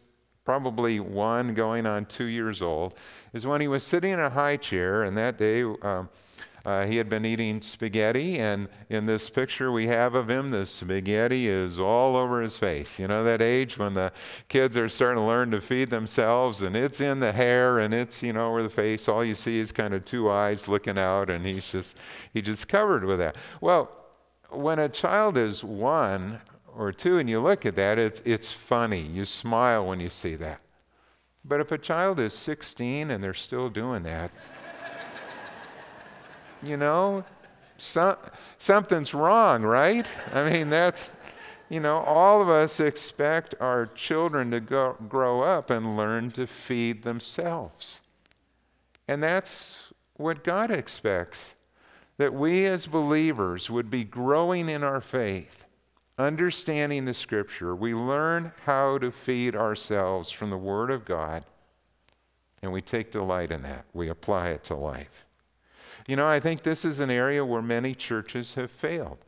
probably 0.45 0.99
one 0.99 1.53
going 1.53 1.85
on 1.85 2.05
two 2.05 2.25
years 2.25 2.61
old, 2.61 2.95
is 3.33 3.45
when 3.45 3.61
he 3.61 3.67
was 3.67 3.83
sitting 3.83 4.13
in 4.13 4.19
a 4.19 4.29
high 4.29 4.57
chair, 4.57 5.03
and 5.03 5.17
that 5.17 5.37
day, 5.37 5.63
um, 5.81 6.09
uh, 6.65 6.85
he 6.85 6.97
had 6.97 7.09
been 7.09 7.25
eating 7.25 7.61
spaghetti, 7.61 8.39
and 8.39 8.67
in 8.89 9.05
this 9.05 9.29
picture 9.29 9.71
we 9.71 9.87
have 9.87 10.15
of 10.15 10.29
him, 10.29 10.51
the 10.51 10.65
spaghetti 10.65 11.47
is 11.47 11.79
all 11.79 12.15
over 12.15 12.41
his 12.41 12.57
face. 12.57 12.99
You 12.99 13.07
know, 13.07 13.23
that 13.23 13.41
age 13.41 13.77
when 13.77 13.93
the 13.93 14.11
kids 14.47 14.75
are 14.75 14.89
starting 14.89 15.21
to 15.21 15.27
learn 15.27 15.51
to 15.51 15.61
feed 15.61 15.89
themselves, 15.89 16.61
and 16.61 16.75
it's 16.75 17.01
in 17.01 17.19
the 17.19 17.31
hair 17.31 17.79
and 17.79 17.93
it's, 17.93 18.23
you 18.23 18.33
know, 18.33 18.49
over 18.49 18.63
the 18.63 18.69
face. 18.69 19.07
All 19.07 19.23
you 19.23 19.35
see 19.35 19.59
is 19.59 19.71
kind 19.71 19.93
of 19.93 20.03
two 20.03 20.29
eyes 20.29 20.67
looking 20.67 20.97
out, 20.97 21.29
and 21.29 21.45
he's 21.45 21.69
just, 21.69 21.95
he 22.33 22.41
just 22.41 22.67
covered 22.67 23.05
with 23.05 23.19
that. 23.19 23.35
Well, 23.61 23.98
when 24.51 24.79
a 24.79 24.89
child 24.89 25.37
is 25.37 25.63
one 25.63 26.39
or 26.75 26.91
two 26.91 27.17
and 27.17 27.29
you 27.29 27.39
look 27.39 27.65
at 27.65 27.75
that, 27.75 27.97
it's, 27.97 28.21
it's 28.25 28.51
funny. 28.51 29.01
You 29.01 29.25
smile 29.25 29.85
when 29.85 29.99
you 29.99 30.09
see 30.09 30.35
that. 30.35 30.61
But 31.45 31.59
if 31.61 31.71
a 31.71 31.77
child 31.77 32.19
is 32.19 32.33
16 32.33 33.11
and 33.11 33.23
they're 33.23 33.33
still 33.33 33.69
doing 33.69 34.03
that, 34.03 34.31
you 36.61 36.77
know, 36.77 37.23
some, 37.77 38.17
something's 38.57 39.13
wrong, 39.13 39.63
right? 39.63 40.07
I 40.33 40.49
mean, 40.49 40.69
that's, 40.69 41.11
you 41.69 41.79
know, 41.79 41.97
all 41.97 42.41
of 42.41 42.49
us 42.49 42.79
expect 42.79 43.55
our 43.59 43.85
children 43.87 44.51
to 44.51 44.59
go, 44.59 44.97
grow 45.07 45.41
up 45.41 45.69
and 45.69 45.95
learn 45.95 46.31
to 46.31 46.45
feed 46.45 47.03
themselves. 47.03 48.01
And 49.07 49.23
that's 49.23 49.91
what 50.15 50.43
God 50.43 50.71
expects 50.71 51.55
that 52.19 52.33
we 52.33 52.65
as 52.65 52.85
believers 52.85 53.69
would 53.69 53.89
be 53.89 54.03
growing 54.03 54.67
in 54.67 54.83
our 54.83 54.99
faith, 54.99 55.63
understanding 56.17 57.05
the 57.05 57.13
scripture. 57.13 57.73
We 57.73 57.93
learn 57.93 58.51
how 58.65 58.97
to 58.97 59.09
feed 59.09 59.55
ourselves 59.55 60.29
from 60.29 60.49
the 60.49 60.57
Word 60.57 60.91
of 60.91 61.05
God, 61.05 61.45
and 62.61 62.73
we 62.73 62.81
take 62.81 63.09
delight 63.09 63.51
in 63.51 63.61
that. 63.61 63.85
We 63.93 64.09
apply 64.09 64.49
it 64.49 64.65
to 64.65 64.75
life. 64.75 65.25
You 66.09 66.17
know, 66.17 66.27
I 66.27 66.41
think 66.41 66.61
this 66.61 66.83
is 66.83 66.99
an 66.99 67.09
area 67.09 67.45
where 67.45 67.61
many 67.61 67.95
churches 67.95 68.55
have 68.55 68.69
failed. 68.69 69.19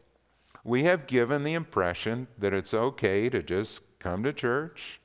We 0.65 0.83
have 0.83 1.07
given 1.07 1.45
the 1.45 1.53
impression 1.53 2.27
that 2.37 2.53
it's 2.53 2.73
okay 2.73 3.29
to 3.29 3.41
just 3.41 3.83
come 3.99 4.21
to 4.23 4.33
church, 4.33 4.99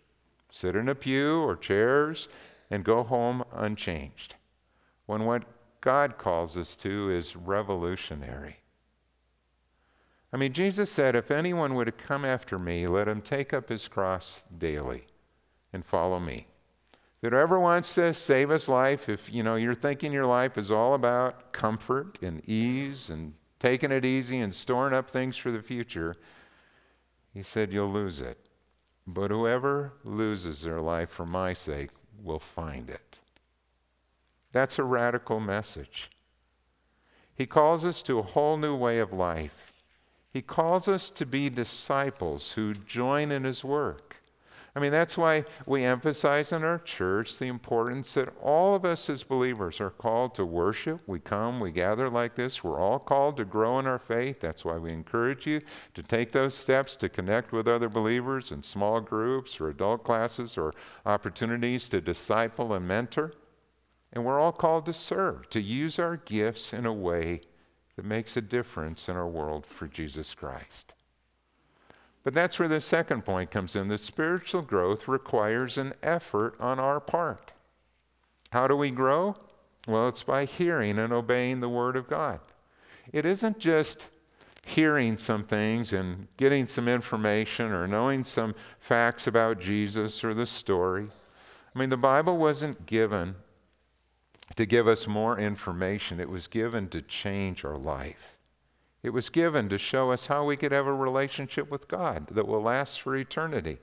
sit 0.51 0.75
in 0.75 0.89
a 0.89 0.97
pew 0.97 1.41
or 1.41 1.55
chairs, 1.55 2.29
and 2.69 2.83
go 2.83 3.05
home 3.05 3.45
unchanged. 3.53 4.35
When 5.07 5.25
what 5.25 5.45
God 5.87 6.19
calls 6.19 6.57
us 6.57 6.75
to 6.79 7.13
is 7.13 7.37
revolutionary. 7.37 8.57
I 10.33 10.37
mean, 10.37 10.53
Jesus 10.53 10.91
said, 10.91 11.15
If 11.15 11.31
anyone 11.31 11.77
would 11.77 11.97
come 11.97 12.25
after 12.25 12.59
me, 12.59 12.89
let 12.89 13.07
him 13.07 13.23
take 13.23 13.55
up 13.55 13.69
his 13.69 13.87
cross 13.87 14.43
daily 14.59 15.07
and 15.73 15.87
follow 15.87 16.19
me. 16.19 16.49
Whoever 17.23 17.61
wants 17.61 17.95
to 17.95 18.13
save 18.15 18.49
his 18.49 18.69
life, 18.69 19.09
if 19.09 19.33
you 19.33 19.45
know 19.45 19.55
you're 19.55 19.77
thinking 19.77 20.11
your 20.11 20.27
life 20.27 20.59
is 20.59 20.73
all 20.73 20.93
about 20.93 21.53
comfort 21.53 22.19
and 22.21 22.43
ease 22.49 23.09
and 23.09 23.35
taking 23.61 23.93
it 23.93 24.05
easy 24.05 24.41
and 24.41 24.53
storing 24.53 24.93
up 24.93 25.09
things 25.09 25.37
for 25.37 25.53
the 25.53 25.63
future, 25.63 26.17
he 27.33 27.45
said 27.45 27.73
you'll 27.73 27.93
lose 27.93 28.21
it. 28.21 28.49
but 29.07 29.31
whoever 29.31 29.93
loses 30.03 30.63
their 30.63 30.81
life 30.81 31.11
for 31.11 31.27
my 31.27 31.53
sake 31.53 31.91
will 32.21 32.41
find 32.41 32.91
it. 32.91 33.21
That's 34.57 34.79
a 34.79 34.85
radical 34.85 35.39
message. 35.39 36.11
He 37.35 37.45
calls 37.45 37.85
us 37.85 38.03
to 38.05 38.19
a 38.19 38.23
whole 38.23 38.57
new 38.57 38.75
way 38.75 39.01
of 39.01 39.13
life. 39.13 39.71
He 40.33 40.41
calls 40.41 40.89
us 40.89 41.11
to 41.11 41.27
be 41.27 41.51
disciples 41.51 42.53
who 42.53 42.73
join 42.73 43.31
in 43.31 43.45
His 43.45 43.63
work. 43.63 44.17
I 44.75 44.81
mean, 44.81 44.93
that's 44.93 45.19
why 45.19 45.45
we 45.67 45.85
emphasize 45.85 46.53
in 46.53 46.65
our 46.65 46.79
church 46.79 47.37
the 47.37 47.49
importance 47.49 48.15
that 48.15 48.33
all 48.43 48.75
of 48.75 48.87
us 48.87 49.11
as 49.11 49.23
believers 49.23 49.79
are 49.79 49.91
called 49.91 50.35
to 50.37 50.47
worship. 50.47 51.03
We 51.07 51.21
come, 51.21 51.61
we 51.61 51.71
gather 51.71 52.09
like 52.09 52.35
this. 52.35 52.65
We're 52.65 52.81
all 52.81 52.99
called 52.99 53.37
to 53.37 53.45
grow 53.45 53.79
in 53.79 53.87
our 53.87 53.99
faith. 53.99 54.41
That's 54.41 54.65
why 54.65 54.79
we 54.79 54.91
encourage 54.91 55.47
you 55.47 55.61
to 55.93 56.03
take 56.03 56.33
those 56.33 56.55
steps 56.55 56.97
to 56.97 57.11
connect 57.11 57.53
with 57.53 57.69
other 57.69 57.91
believers 57.91 58.53
in 58.53 58.63
small 58.63 59.03
groups 59.03 59.61
or 59.61 59.69
adult 59.69 60.03
classes 60.03 60.57
or 60.57 60.73
opportunities 61.05 61.91
to 61.91 62.01
disciple 62.01 62.73
and 62.73 62.89
mentor. 62.89 63.35
And 64.13 64.25
we're 64.25 64.41
all 64.41 64.53
called 64.53 64.87
to 64.87 64.93
serve, 64.93 65.51
to 65.51 65.61
use 65.61 65.99
our 65.99 66.17
gifts 66.17 66.73
in 66.73 66.87
a 66.87 66.93
way 66.93 67.43
that 67.97 68.05
makes 68.05 68.37
a 68.37 68.41
difference 68.41 69.09
in 69.09 69.17
our 69.17 69.29
world 69.29 69.67
for 69.67 69.87
Jesus 69.87 70.35
Christ. 70.35 70.95
But 72.23 72.35
that's 72.35 72.59
where 72.59 72.69
the 72.69 72.81
second 72.81 73.25
point 73.25 73.51
comes 73.51 73.77
in. 73.77 73.89
The 73.89 73.99
spiritual 73.99 74.63
growth 74.63 75.07
requires 75.07 75.79
an 75.79 75.95
effort 76.03 76.57
on 76.59 76.81
our 76.81 76.99
part. 76.99 77.53
How 78.51 78.67
do 78.67 78.77
we 78.77 78.91
grow? 78.91 79.37
Well, 79.87 80.09
it's 80.09 80.25
by 80.25 80.45
hearing 80.45 80.99
and 80.99 81.13
obeying 81.13 81.61
the 81.61 81.69
Word 81.69 81.97
of 81.97 82.09
God. 82.09 82.41
It 83.13 83.25
isn't 83.25 83.59
just 83.59 84.09
hearing 84.67 85.17
some 85.17 85.45
things 85.45 85.93
and 85.93 86.27
getting 86.37 86.67
some 86.67 86.89
information 86.89 87.71
or 87.71 87.87
knowing 87.87 88.25
some 88.25 88.55
facts 88.81 89.29
about 89.29 89.61
Jesus 89.61 90.25
or 90.25 90.35
the 90.35 90.47
story. 90.47 91.07
I 91.73 91.79
mean, 91.79 91.91
the 91.91 91.97
Bible 91.97 92.37
wasn't 92.37 92.87
given 92.87 93.37
to 94.57 94.67
give 94.67 94.89
us 94.89 95.07
more 95.07 95.39
information, 95.39 96.19
it 96.19 96.31
was 96.31 96.47
given 96.47 96.89
to 96.89 97.03
change 97.03 97.65
our 97.65 97.77
life. 97.77 98.37
It 99.03 99.11
was 99.11 99.29
given 99.29 99.69
to 99.69 99.79
show 99.79 100.11
us 100.11 100.27
how 100.27 100.45
we 100.45 100.57
could 100.57 100.73
have 100.73 100.87
a 100.87 100.95
relationship 100.95 101.71
with 101.71 101.89
God 101.89 102.29
that 102.33 102.49
will 102.49 102.63
last 102.63 103.01
for 103.01 103.15
eternity. 103.15 103.79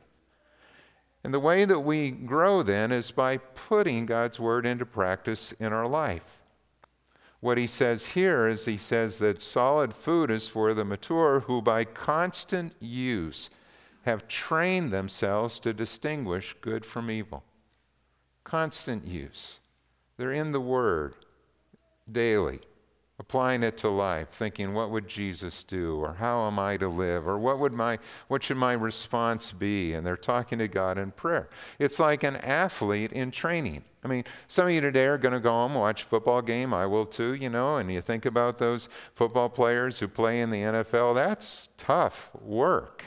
And 1.24 1.34
the 1.34 1.40
way 1.40 1.64
that 1.64 1.80
we 1.80 2.12
grow 2.12 2.64
then 2.64 2.92
is 2.92 3.12
by 3.12 3.38
putting 3.38 4.06
God's 4.06 4.40
word 4.40 4.66
into 4.66 4.86
practice 4.86 5.54
in 5.54 5.72
our 5.72 5.88
life. 5.88 6.42
What 7.40 7.58
he 7.58 7.68
says 7.68 8.08
here 8.08 8.48
is 8.48 8.66
he 8.66 8.78
says 8.78 9.20
that 9.20 9.42
solid 9.42 9.94
food 9.94 10.32
is 10.32 10.50
for 10.50 10.74
the 10.74 10.86
mature 10.86 11.42
who 11.42 11.62
by 11.62 11.86
constant 11.86 12.74
use 12.80 13.50
have 14.04 14.28
trained 14.28 14.92
themselves 14.92 15.60
to 15.62 15.74
distinguish 15.74 16.56
good 16.60 16.86
from 16.86 17.10
evil. 17.10 17.44
Constant 18.44 19.08
use. 19.08 19.60
They're 20.18 20.34
in 20.34 20.52
the 20.52 20.62
word 20.62 21.16
daily 22.12 22.60
applying 23.20 23.64
it 23.64 23.78
to 23.78 23.88
life, 23.88 24.30
thinking, 24.32 24.74
what 24.74 24.90
would 24.90 25.08
Jesus 25.08 25.64
do? 25.64 25.98
Or 25.98 26.14
how 26.14 26.48
am 26.48 26.58
I 26.58 26.78
to 26.78 26.88
live? 26.88 27.28
Or 27.28 27.38
what, 27.38 27.60
would 27.60 27.72
my, 27.72 28.00
what 28.28 28.44
should 28.44 28.58
my 28.58 28.74
response 28.74 29.52
be? 29.52 29.94
And 29.94 30.06
they're 30.06 30.18
talking 30.18 30.60
to 30.60 30.68
God 30.68 30.98
in 30.98 31.12
prayer. 31.12 31.48
It's 31.80 32.00
like 32.00 32.24
an 32.24 32.38
athlete 32.38 33.14
in 33.14 33.32
training. 33.32 33.84
I 34.04 34.08
mean, 34.08 34.26
some 34.48 34.68
of 34.68 34.74
you 34.74 34.82
today 34.82 35.06
are 35.06 35.18
going 35.18 35.34
to 35.34 35.40
go 35.40 35.52
home 35.52 35.72
and 35.72 35.80
watch 35.80 36.04
a 36.04 36.06
football 36.06 36.42
game. 36.42 36.74
I 36.74 36.86
will 36.86 37.06
too, 37.06 37.34
you 37.34 37.50
know, 37.50 37.78
and 37.78 37.90
you 37.92 38.02
think 38.02 38.26
about 38.26 38.58
those 38.58 38.90
football 39.14 39.48
players 39.48 40.00
who 40.00 40.08
play 40.08 40.42
in 40.42 40.50
the 40.50 40.58
NFL. 40.58 41.16
That's 41.16 41.70
tough 41.78 42.30
work. 42.42 43.06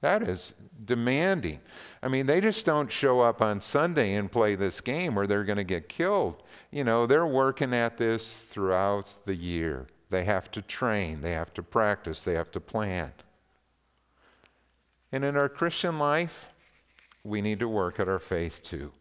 That 0.00 0.22
is 0.22 0.54
demanding. 0.84 1.60
I 2.02 2.08
mean, 2.08 2.26
they 2.26 2.40
just 2.40 2.64
don't 2.64 2.90
show 2.90 3.20
up 3.20 3.42
on 3.42 3.60
Sunday 3.60 4.14
and 4.14 4.30
play 4.30 4.54
this 4.54 4.80
game 4.80 5.18
or 5.18 5.26
they're 5.26 5.44
going 5.44 5.58
to 5.58 5.64
get 5.64 5.88
killed 5.88 6.42
you 6.70 6.84
know, 6.84 7.06
they're 7.06 7.26
working 7.26 7.72
at 7.72 7.96
this 7.96 8.40
throughout 8.40 9.08
the 9.24 9.34
year. 9.34 9.86
They 10.10 10.24
have 10.24 10.50
to 10.52 10.62
train, 10.62 11.20
they 11.22 11.32
have 11.32 11.52
to 11.54 11.62
practice, 11.62 12.24
they 12.24 12.34
have 12.34 12.50
to 12.52 12.60
plan. 12.60 13.12
And 15.12 15.24
in 15.24 15.36
our 15.36 15.48
Christian 15.48 15.98
life, 15.98 16.48
we 17.24 17.40
need 17.40 17.60
to 17.60 17.68
work 17.68 17.98
at 17.98 18.08
our 18.08 18.18
faith 18.18 18.62
too. 18.62 18.92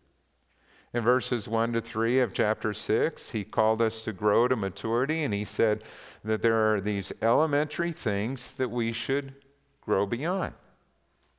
In 0.94 1.04
verses 1.04 1.48
1 1.48 1.74
to 1.74 1.82
3 1.82 2.22
of 2.22 2.34
chapter 2.34 2.74
6, 2.74 3.32
he 3.32 3.44
called 3.44 3.82
us 3.82 4.04
to 4.04 4.14
grow 4.14 4.48
to 4.48 4.56
maturity, 4.56 5.24
and 5.24 5.34
he 5.34 5.44
said 5.44 5.84
that 6.24 6.42
there 6.42 6.74
are 6.74 6.80
these 6.80 7.12
elementary 7.22 7.92
things 7.92 8.54
that 8.54 8.72
we 8.72 8.94
should 8.94 9.36
grow 9.82 10.06
beyond 10.06 10.54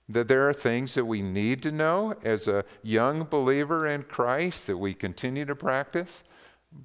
that 0.09 0.29
there 0.29 0.49
are 0.49 0.55
things 0.55 0.95
that 0.95 1.05
we 1.05 1.21
need 1.21 1.63
to 1.63 1.71
know 1.71 2.15
as 2.25 2.49
a 2.49 2.65
young 2.83 3.25
believer 3.25 3.87
in 3.87 4.03
Christ 4.03 4.67
that 4.67 4.79
we 4.79 4.95
continue 4.95 5.45
to 5.45 5.55
practice, 5.55 6.25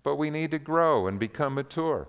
but 0.03 0.18
we 0.18 0.30
need 0.30 0.51
to 0.51 0.60
grow 0.60 1.08
and 1.08 1.20
become 1.20 1.56
mature. 1.56 2.08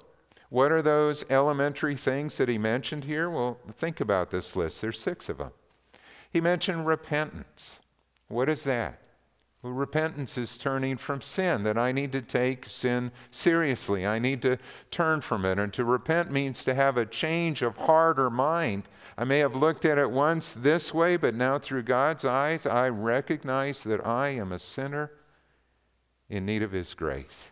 What 0.49 0.73
are 0.73 0.83
those 0.83 1.25
elementary 1.31 1.97
things 1.97 2.37
that 2.37 2.49
he 2.49 2.59
mentioned 2.59 3.05
here? 3.05 3.31
Well, 3.31 3.59
think 3.73 4.01
about 4.01 4.31
this 4.31 4.57
list. 4.57 4.81
There's 4.81 5.01
six 5.01 5.29
of 5.29 5.39
them. 5.39 5.53
He 6.31 6.41
mentioned 6.41 6.87
repentance. 6.87 7.79
What 8.29 8.49
is 8.49 8.65
that? 8.65 9.04
Repentance 9.67 10.37
is 10.37 10.59
turning 10.59 10.99
from 10.99 11.23
sin, 11.23 11.63
that 11.63 11.79
I 11.79 11.91
need 11.91 12.13
to 12.13 12.21
take 12.21 12.67
sin 12.69 13.11
seriously. 13.33 14.07
I 14.07 14.19
need 14.19 14.43
to 14.43 14.59
turn 14.91 15.23
from 15.23 15.47
it. 15.47 15.59
And 15.59 15.73
to 15.73 15.85
repent 15.85 16.31
means 16.31 16.65
to 16.65 16.75
have 16.75 16.99
a 16.99 17.07
change 17.07 17.63
of 17.63 17.79
heart 17.79 18.19
or 18.19 18.29
mind. 18.29 18.83
I 19.17 19.25
may 19.25 19.39
have 19.39 19.57
looked 19.57 19.87
at 19.87 19.97
it 19.97 20.11
once 20.11 20.53
this 20.53 20.93
way, 20.93 21.17
but 21.17 21.35
now 21.35 21.59
through 21.59 21.85
God's 21.85 22.27
eyes, 22.27 22.67
I 22.67 22.91
recognize 22.91 23.83
that 23.85 24.07
I 24.07 24.29
am 24.31 24.53
a 24.53 24.59
sinner 24.59 25.13
in 26.29 26.45
need 26.45 26.63
of 26.63 26.73
His 26.73 26.93
grace. 26.93 27.51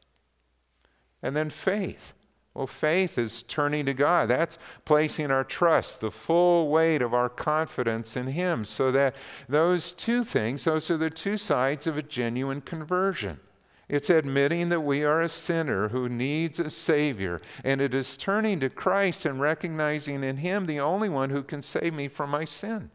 And 1.22 1.34
then 1.34 1.48
faith. 1.48 2.12
Well, 2.54 2.66
faith 2.66 3.16
is 3.16 3.42
turning 3.42 3.86
to 3.86 3.94
God. 3.94 4.28
That's 4.28 4.58
placing 4.84 5.30
our 5.30 5.44
trust, 5.44 6.00
the 6.00 6.10
full 6.10 6.68
weight 6.68 7.00
of 7.00 7.14
our 7.14 7.30
confidence 7.30 8.14
in 8.14 8.26
Him, 8.26 8.66
so 8.66 8.90
that 8.92 9.16
those 9.48 9.92
two 9.92 10.22
things, 10.22 10.64
those 10.64 10.90
are 10.90 10.98
the 10.98 11.08
two 11.08 11.38
sides 11.38 11.86
of 11.86 11.96
a 11.96 12.02
genuine 12.02 12.60
conversion. 12.60 13.40
It's 13.88 14.10
admitting 14.10 14.68
that 14.68 14.80
we 14.80 15.02
are 15.02 15.22
a 15.22 15.28
sinner 15.28 15.88
who 15.88 16.08
needs 16.08 16.60
a 16.60 16.68
Savior, 16.68 17.40
and 17.64 17.80
it 17.80 17.94
is 17.94 18.16
turning 18.18 18.60
to 18.60 18.70
Christ 18.70 19.24
and 19.24 19.40
recognizing 19.40 20.22
in 20.22 20.38
Him 20.38 20.66
the 20.66 20.80
only 20.80 21.08
one 21.08 21.30
who 21.30 21.42
can 21.42 21.62
save 21.62 21.94
me 21.94 22.08
from 22.08 22.30
my 22.30 22.44
sin. 22.44 22.90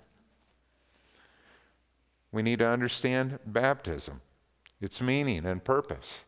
We 2.31 2.43
need 2.43 2.59
to 2.59 2.67
understand 2.67 3.39
baptism, 3.45 4.21
its 4.79 5.01
meaning 5.01 5.45
and 5.45 5.63
purpose. 5.63 6.25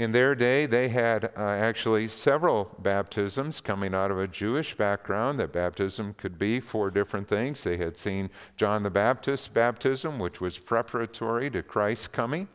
In 0.00 0.12
their 0.12 0.34
day, 0.34 0.64
they 0.64 0.88
had 0.88 1.26
uh, 1.36 1.40
actually 1.40 2.08
several 2.08 2.74
baptisms 2.78 3.60
coming 3.60 3.94
out 3.94 4.10
of 4.10 4.18
a 4.18 4.26
Jewish 4.26 4.74
background, 4.74 5.38
that 5.38 5.52
baptism 5.52 6.14
could 6.14 6.38
be 6.38 6.58
four 6.58 6.90
different 6.90 7.28
things. 7.28 7.62
They 7.62 7.76
had 7.76 7.98
seen 7.98 8.30
John 8.56 8.82
the 8.82 8.88
Baptist's 8.88 9.48
baptism, 9.48 10.18
which 10.18 10.40
was 10.40 10.56
preparatory 10.56 11.50
to 11.50 11.62
Christ's 11.62 12.08
coming. 12.08 12.48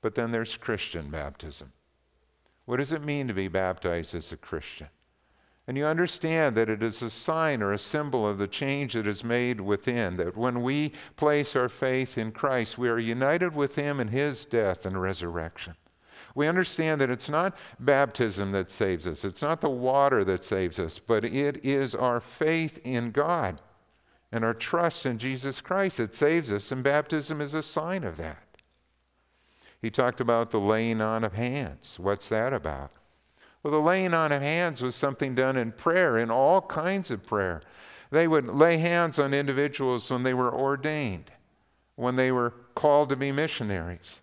But 0.00 0.16
then 0.16 0.32
there's 0.32 0.56
Christian 0.56 1.08
baptism. 1.08 1.72
What 2.64 2.78
does 2.78 2.90
it 2.90 3.04
mean 3.04 3.28
to 3.28 3.32
be 3.32 3.46
baptized 3.46 4.12
as 4.16 4.32
a 4.32 4.36
Christian? 4.36 4.88
And 5.68 5.76
you 5.76 5.86
understand 5.86 6.56
that 6.56 6.68
it 6.68 6.82
is 6.82 7.00
a 7.00 7.10
sign 7.10 7.62
or 7.62 7.72
a 7.72 7.78
symbol 7.78 8.26
of 8.26 8.38
the 8.38 8.48
change 8.48 8.94
that 8.94 9.06
is 9.06 9.22
made 9.22 9.60
within, 9.60 10.16
that 10.16 10.36
when 10.36 10.62
we 10.62 10.94
place 11.14 11.54
our 11.54 11.68
faith 11.68 12.18
in 12.18 12.32
Christ, 12.32 12.76
we 12.76 12.88
are 12.88 12.98
united 12.98 13.54
with 13.54 13.76
Him 13.76 14.00
in 14.00 14.08
His 14.08 14.44
death 14.44 14.84
and 14.84 15.00
resurrection 15.00 15.76
we 16.34 16.46
understand 16.46 17.00
that 17.00 17.10
it's 17.10 17.28
not 17.28 17.56
baptism 17.80 18.52
that 18.52 18.70
saves 18.70 19.06
us, 19.06 19.24
it's 19.24 19.42
not 19.42 19.60
the 19.60 19.68
water 19.68 20.24
that 20.24 20.44
saves 20.44 20.78
us, 20.78 20.98
but 20.98 21.24
it 21.24 21.64
is 21.64 21.94
our 21.94 22.20
faith 22.20 22.78
in 22.84 23.10
God 23.10 23.60
and 24.30 24.44
our 24.44 24.54
trust 24.54 25.06
in 25.06 25.18
Jesus 25.18 25.60
Christ 25.60 25.98
that 25.98 26.14
saves 26.14 26.52
us, 26.52 26.70
and 26.70 26.84
baptism 26.84 27.40
is 27.40 27.54
a 27.54 27.62
sign 27.62 28.04
of 28.04 28.16
that. 28.18 28.42
He 29.80 29.90
talked 29.90 30.20
about 30.20 30.50
the 30.50 30.60
laying 30.60 31.00
on 31.00 31.24
of 31.24 31.34
hands. 31.34 31.98
What's 31.98 32.28
that 32.28 32.52
about? 32.52 32.90
Well, 33.62 33.72
the 33.72 33.80
laying 33.80 34.14
on 34.14 34.32
of 34.32 34.42
hands 34.42 34.82
was 34.82 34.94
something 34.94 35.34
done 35.34 35.56
in 35.56 35.72
prayer, 35.72 36.18
in 36.18 36.30
all 36.30 36.60
kinds 36.60 37.10
of 37.10 37.26
prayer. 37.26 37.62
They 38.10 38.28
would 38.28 38.46
lay 38.46 38.78
hands 38.78 39.18
on 39.18 39.34
individuals 39.34 40.10
when 40.10 40.22
they 40.22 40.34
were 40.34 40.52
ordained, 40.52 41.30
when 41.96 42.16
they 42.16 42.32
were 42.32 42.54
called 42.74 43.08
to 43.10 43.16
be 43.16 43.32
missionaries. 43.32 44.20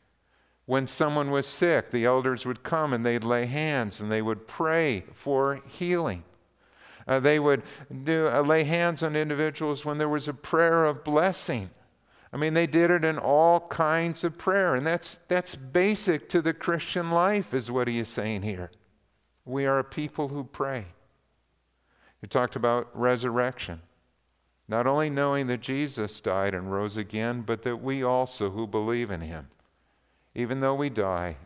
When 0.66 0.88
someone 0.88 1.30
was 1.30 1.46
sick, 1.46 1.92
the 1.92 2.06
elders 2.06 2.46
would 2.46 2.64
come 2.64 2.94
and 2.94 3.06
they'd 3.06 3.24
lay 3.24 3.46
hands 3.46 4.02
and 4.02 4.12
they 4.12 4.22
would 4.22 4.48
pray 4.48 5.06
for 5.14 5.62
healing. 5.68 6.24
Uh, 7.08 7.20
they 7.20 7.40
would 7.40 7.62
do, 8.04 8.28
uh, 8.28 8.42
lay 8.42 8.64
hands 8.64 9.04
on 9.04 9.16
individuals 9.16 9.86
when 9.86 10.00
there 10.00 10.10
was 10.10 10.28
a 10.28 10.34
prayer 10.34 10.86
of 10.86 11.04
blessing. 11.04 11.70
I 12.34 12.38
mean, 12.38 12.54
they 12.54 12.68
did 12.68 12.90
it 12.92 13.06
in 13.06 13.18
all 13.18 13.62
kinds 13.62 14.24
of 14.24 14.38
prayer, 14.38 14.76
and 14.76 14.86
that's, 14.86 15.20
that's 15.28 15.56
basic 15.56 16.28
to 16.30 16.42
the 16.42 16.54
Christian 16.54 17.12
life, 17.12 17.54
is 17.54 17.72
what 17.72 17.88
he 17.88 18.00
is 18.00 18.10
saying 18.10 18.42
here. 18.42 18.72
We 19.46 19.66
are 19.68 19.80
a 19.80 19.84
people 19.84 20.30
who 20.30 20.44
pray. 20.44 20.88
He 22.20 22.28
talked 22.28 22.56
about 22.56 22.90
resurrection. 22.94 23.82
Not 24.68 24.88
only 24.88 25.12
knowing 25.12 25.46
that 25.48 25.62
Jesus 25.62 26.20
died 26.20 26.56
and 26.56 26.72
rose 26.72 26.98
again, 26.98 27.42
but 27.42 27.62
that 27.62 27.78
we 27.78 28.04
also 28.04 28.50
who 28.50 28.66
believe 28.66 29.12
in 29.12 29.22
him, 29.22 29.48
even 30.36 30.60
though 30.60 30.76
we 30.76 30.90
die, 30.90 31.38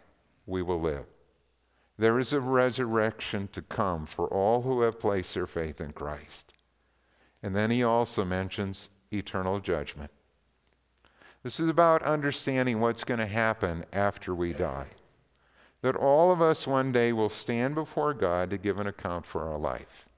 we 0.46 0.62
will 0.62 0.82
live. 0.82 1.06
There 1.98 2.18
is 2.18 2.34
a 2.34 2.40
resurrection 2.40 3.50
to 3.52 3.62
come 3.62 4.06
for 4.06 4.26
all 4.28 4.64
who 4.64 4.82
have 4.82 5.00
placed 5.00 5.34
their 5.34 5.46
faith 5.46 5.80
in 5.80 5.92
Christ. 5.94 6.54
And 7.44 7.56
then 7.56 7.72
he 7.72 7.84
also 7.84 8.26
mentions 8.26 8.90
eternal 9.12 9.60
judgment. 9.60 10.12
This 11.44 11.60
is 11.60 11.70
about 11.70 12.04
understanding 12.04 12.80
what's 12.80 13.04
going 13.04 13.20
to 13.20 13.26
happen 13.26 13.86
after 13.94 14.34
we 14.34 14.54
die. 14.54 14.88
That 15.82 15.96
all 15.96 16.32
of 16.32 16.42
us 16.42 16.68
one 16.68 16.92
day 16.92 17.14
will 17.14 17.30
stand 17.30 17.76
before 17.76 18.14
God 18.14 18.50
to 18.50 18.58
give 18.58 18.80
an 18.80 18.88
account 18.88 19.26
for 19.26 19.44
our 19.44 19.58
life. 19.58 20.10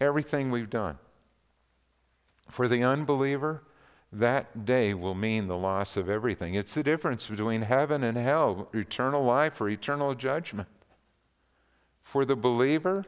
Everything 0.00 0.50
we've 0.50 0.70
done. 0.70 0.98
For 2.48 2.68
the 2.68 2.82
unbeliever, 2.82 3.62
that 4.18 4.64
day 4.64 4.94
will 4.94 5.14
mean 5.14 5.46
the 5.46 5.56
loss 5.56 5.96
of 5.96 6.08
everything. 6.08 6.54
It's 6.54 6.74
the 6.74 6.82
difference 6.82 7.26
between 7.26 7.62
heaven 7.62 8.02
and 8.02 8.16
hell, 8.16 8.68
eternal 8.72 9.22
life 9.22 9.60
or 9.60 9.68
eternal 9.68 10.14
judgment. 10.14 10.68
For 12.02 12.24
the 12.24 12.36
believer, 12.36 13.04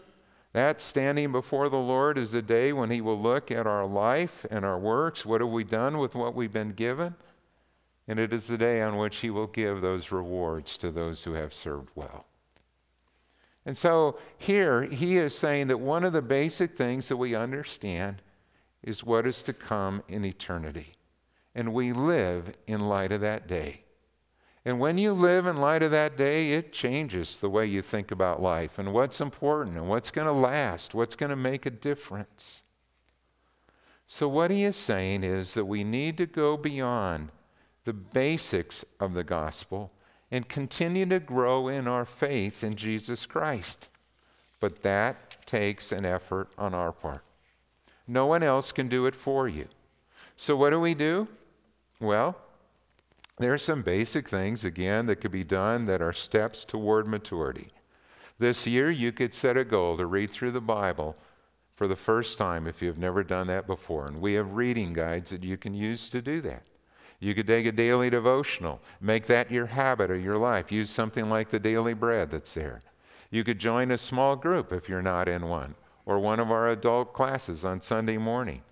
that 0.52 0.80
standing 0.80 1.32
before 1.32 1.68
the 1.68 1.78
Lord 1.78 2.18
is 2.18 2.32
the 2.32 2.42
day 2.42 2.72
when 2.72 2.90
He 2.90 3.00
will 3.00 3.20
look 3.20 3.50
at 3.50 3.66
our 3.66 3.86
life 3.86 4.44
and 4.50 4.64
our 4.64 4.78
works. 4.78 5.24
What 5.24 5.40
have 5.40 5.50
we 5.50 5.64
done 5.64 5.98
with 5.98 6.14
what 6.14 6.34
we've 6.34 6.52
been 6.52 6.72
given? 6.72 7.14
And 8.06 8.18
it 8.18 8.32
is 8.32 8.46
the 8.46 8.58
day 8.58 8.82
on 8.82 8.96
which 8.96 9.18
He 9.18 9.30
will 9.30 9.46
give 9.46 9.80
those 9.80 10.12
rewards 10.12 10.76
to 10.78 10.90
those 10.90 11.24
who 11.24 11.34
have 11.34 11.54
served 11.54 11.90
well. 11.94 12.26
And 13.64 13.76
so 13.76 14.18
here, 14.36 14.82
He 14.82 15.18
is 15.18 15.36
saying 15.36 15.68
that 15.68 15.78
one 15.78 16.04
of 16.04 16.12
the 16.12 16.22
basic 16.22 16.76
things 16.76 17.08
that 17.08 17.16
we 17.16 17.34
understand 17.34 18.22
is 18.82 19.04
what 19.04 19.26
is 19.26 19.42
to 19.44 19.52
come 19.52 20.02
in 20.08 20.24
eternity. 20.24 20.94
And 21.58 21.74
we 21.74 21.92
live 21.92 22.52
in 22.68 22.88
light 22.88 23.10
of 23.10 23.20
that 23.22 23.48
day. 23.48 23.80
And 24.64 24.78
when 24.78 24.96
you 24.96 25.12
live 25.12 25.44
in 25.44 25.56
light 25.56 25.82
of 25.82 25.90
that 25.90 26.16
day, 26.16 26.52
it 26.52 26.72
changes 26.72 27.40
the 27.40 27.50
way 27.50 27.66
you 27.66 27.82
think 27.82 28.12
about 28.12 28.40
life 28.40 28.78
and 28.78 28.92
what's 28.92 29.20
important 29.20 29.76
and 29.76 29.88
what's 29.88 30.12
going 30.12 30.28
to 30.28 30.32
last, 30.32 30.94
what's 30.94 31.16
going 31.16 31.30
to 31.30 31.36
make 31.36 31.66
a 31.66 31.70
difference. 31.70 32.62
So, 34.06 34.28
what 34.28 34.52
he 34.52 34.62
is 34.62 34.76
saying 34.76 35.24
is 35.24 35.54
that 35.54 35.64
we 35.64 35.82
need 35.82 36.16
to 36.18 36.26
go 36.26 36.56
beyond 36.56 37.30
the 37.84 37.92
basics 37.92 38.84
of 39.00 39.14
the 39.14 39.24
gospel 39.24 39.90
and 40.30 40.48
continue 40.48 41.06
to 41.06 41.18
grow 41.18 41.66
in 41.66 41.88
our 41.88 42.04
faith 42.04 42.62
in 42.62 42.76
Jesus 42.76 43.26
Christ. 43.26 43.88
But 44.60 44.84
that 44.84 45.44
takes 45.44 45.90
an 45.90 46.04
effort 46.04 46.50
on 46.56 46.72
our 46.72 46.92
part. 46.92 47.24
No 48.06 48.26
one 48.26 48.44
else 48.44 48.70
can 48.70 48.86
do 48.86 49.06
it 49.06 49.16
for 49.16 49.48
you. 49.48 49.66
So, 50.36 50.54
what 50.54 50.70
do 50.70 50.78
we 50.78 50.94
do? 50.94 51.26
Well, 52.00 52.36
there 53.38 53.52
are 53.52 53.58
some 53.58 53.82
basic 53.82 54.28
things, 54.28 54.64
again, 54.64 55.06
that 55.06 55.16
could 55.16 55.30
be 55.30 55.44
done 55.44 55.86
that 55.86 56.02
are 56.02 56.12
steps 56.12 56.64
toward 56.64 57.06
maturity. 57.06 57.68
This 58.38 58.66
year, 58.66 58.90
you 58.90 59.12
could 59.12 59.34
set 59.34 59.56
a 59.56 59.64
goal 59.64 59.96
to 59.96 60.06
read 60.06 60.30
through 60.30 60.52
the 60.52 60.60
Bible 60.60 61.16
for 61.74 61.86
the 61.86 61.96
first 61.96 62.38
time 62.38 62.66
if 62.66 62.82
you've 62.82 62.98
never 62.98 63.22
done 63.22 63.46
that 63.48 63.66
before. 63.66 64.06
And 64.06 64.20
we 64.20 64.34
have 64.34 64.54
reading 64.54 64.92
guides 64.92 65.30
that 65.30 65.44
you 65.44 65.56
can 65.56 65.74
use 65.74 66.08
to 66.08 66.20
do 66.20 66.40
that. 66.42 66.64
You 67.20 67.34
could 67.34 67.46
take 67.46 67.66
a 67.66 67.72
daily 67.72 68.10
devotional, 68.10 68.80
make 69.00 69.26
that 69.26 69.50
your 69.50 69.66
habit 69.66 70.10
or 70.10 70.18
your 70.18 70.38
life. 70.38 70.70
Use 70.70 70.90
something 70.90 71.28
like 71.28 71.50
the 71.50 71.58
daily 71.58 71.94
bread 71.94 72.30
that's 72.30 72.54
there. 72.54 72.80
You 73.30 73.44
could 73.44 73.58
join 73.58 73.90
a 73.90 73.98
small 73.98 74.36
group 74.36 74.72
if 74.72 74.88
you're 74.88 75.02
not 75.02 75.28
in 75.28 75.48
one, 75.48 75.74
or 76.06 76.18
one 76.18 76.40
of 76.40 76.50
our 76.50 76.70
adult 76.70 77.12
classes 77.12 77.64
on 77.64 77.80
Sunday 77.80 78.18
morning. 78.18 78.62